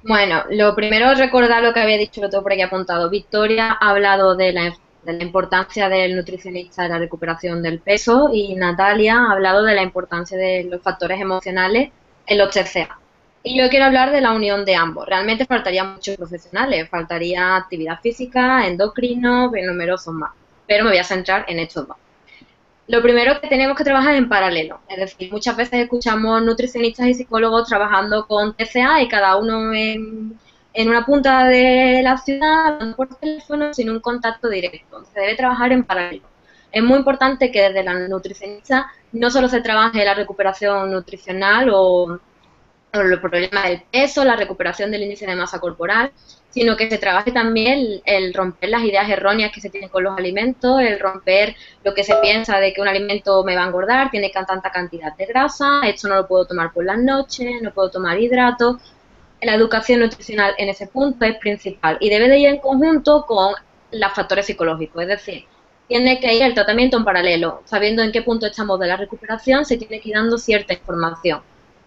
[0.03, 3.09] Bueno, lo primero es recordar lo que había dicho, tengo por aquí apuntado.
[3.09, 4.73] Victoria ha hablado de la,
[5.03, 9.75] de la importancia del nutricionista en la recuperación del peso y Natalia ha hablado de
[9.75, 11.91] la importancia de los factores emocionales
[12.27, 12.99] en los TCA.
[13.41, 15.07] Y yo quiero hablar de la unión de ambos.
[15.07, 20.31] Realmente faltarían muchos profesionales, faltaría actividad física, endocrino, numerosos más.
[20.67, 21.97] Pero me voy a centrar en estos dos.
[22.87, 27.13] Lo primero que tenemos que trabajar en paralelo, es decir, muchas veces escuchamos nutricionistas y
[27.13, 30.37] psicólogos trabajando con TCA y cada uno en,
[30.87, 35.03] una punta de la ciudad, por teléfono, sin un contacto directo.
[35.13, 36.23] Se debe trabajar en paralelo.
[36.71, 42.19] Es muy importante que desde la nutricionista no solo se trabaje la recuperación nutricional o
[42.93, 46.11] los problemas del peso, la recuperación del índice de masa corporal,
[46.49, 50.17] sino que se trabaje también el, romper las ideas erróneas que se tienen con los
[50.17, 54.09] alimentos, el romper lo que se piensa de que un alimento me va a engordar,
[54.09, 57.91] tiene tanta cantidad de grasa, esto no lo puedo tomar por las noches, no puedo
[57.91, 58.77] tomar hidratos.
[59.41, 63.53] La educación nutricional en ese punto es principal y debe de ir en conjunto con
[63.91, 65.45] los factores psicológicos, es decir,
[65.87, 69.65] tiene que ir el tratamiento en paralelo, sabiendo en qué punto estamos de la recuperación,
[69.65, 71.41] se tiene que ir dando cierta información.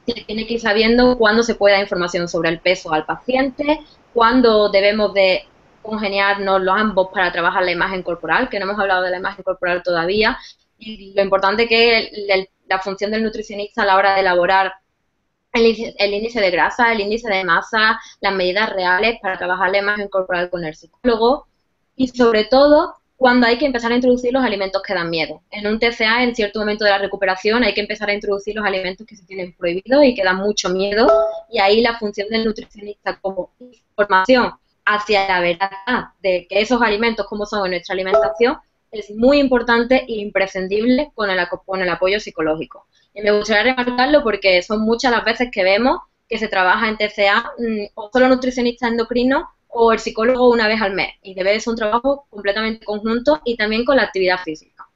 [0.07, 3.81] Se tiene que ir sabiendo cuándo se puede dar información sobre el peso al paciente,
[4.13, 5.45] cuándo debemos de
[5.83, 9.45] congeniarnos los ambos para trabajar la imagen corporal, que no hemos hablado de la imagen
[9.45, 10.37] corporal todavía,
[10.79, 14.73] y lo importante que es la función del nutricionista a la hora de elaborar
[15.53, 19.79] el, el, índice de grasa, el índice de masa, las medidas reales para trabajar la
[19.79, 21.47] imagen con el psicólogo
[21.97, 25.43] y sobre todo cuando hay que empezar a introducir los alimentos que dan miedo.
[25.53, 28.67] En un TCA, en cierto momento de la recuperación, hay que empezar a introducir los
[28.67, 31.07] alimentos que se tienen prohibidos y que dan mucho miedo.
[31.49, 35.71] Y ahí la función del nutricionista como información hacia la verdad
[36.21, 38.59] de que esos alimentos, como son en nuestra alimentación,
[38.91, 42.89] es muy importante e imprescindible con el, con el apoyo psicológico.
[43.15, 46.97] Y me gustaría remarcarlo porque son muchas las veces que vemos que se trabaja en
[46.97, 51.15] TCA mm, o solo nutricionista endocrino o el psicólogo una vez al mes.
[51.23, 54.87] Y debe ser un trabajo completamente conjunto y también con la actividad física.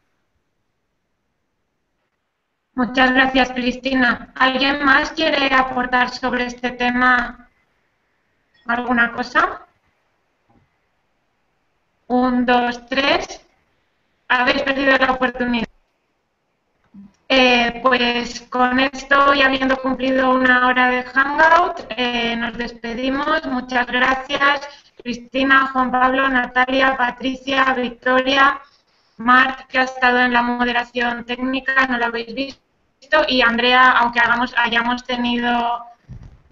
[2.75, 4.33] Muchas gracias, Cristina.
[4.35, 7.49] ¿Alguien más quiere aportar sobre este tema
[8.67, 9.67] alguna cosa?
[12.09, 13.41] Un, dos, tres.
[14.29, 15.67] Habéis perdido la oportunidad.
[17.29, 23.45] Eh, pues con esto y habiendo cumplido una hora de Hangout, eh, nos despedimos.
[23.47, 24.69] Muchas gracias,
[25.03, 28.61] Cristina, Juan Pablo, Natalia, Patricia, Victoria,
[29.17, 34.21] Marc, que ha estado en la moderación técnica, no lo habéis visto, y Andrea, aunque
[34.57, 35.85] hayamos tenido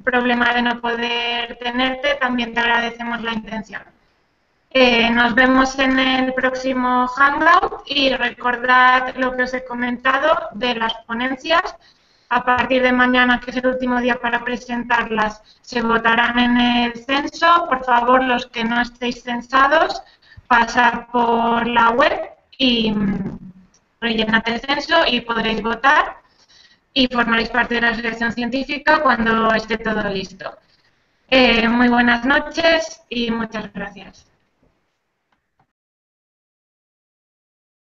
[0.02, 3.93] problema de no poder tenerte, también te agradecemos la intención.
[4.76, 10.74] Eh, nos vemos en el próximo Hangout y recordad lo que os he comentado de
[10.74, 11.76] las ponencias.
[12.28, 17.04] A partir de mañana, que es el último día para presentarlas, se votarán en el
[17.04, 17.66] censo.
[17.68, 20.02] Por favor, los que no estéis censados,
[20.48, 23.38] pasad por la web y mm,
[24.00, 26.16] rellenad el censo y podréis votar
[26.92, 30.58] y formaréis parte de la asociación científica cuando esté todo listo.
[31.30, 34.33] Eh, muy buenas noches y muchas gracias.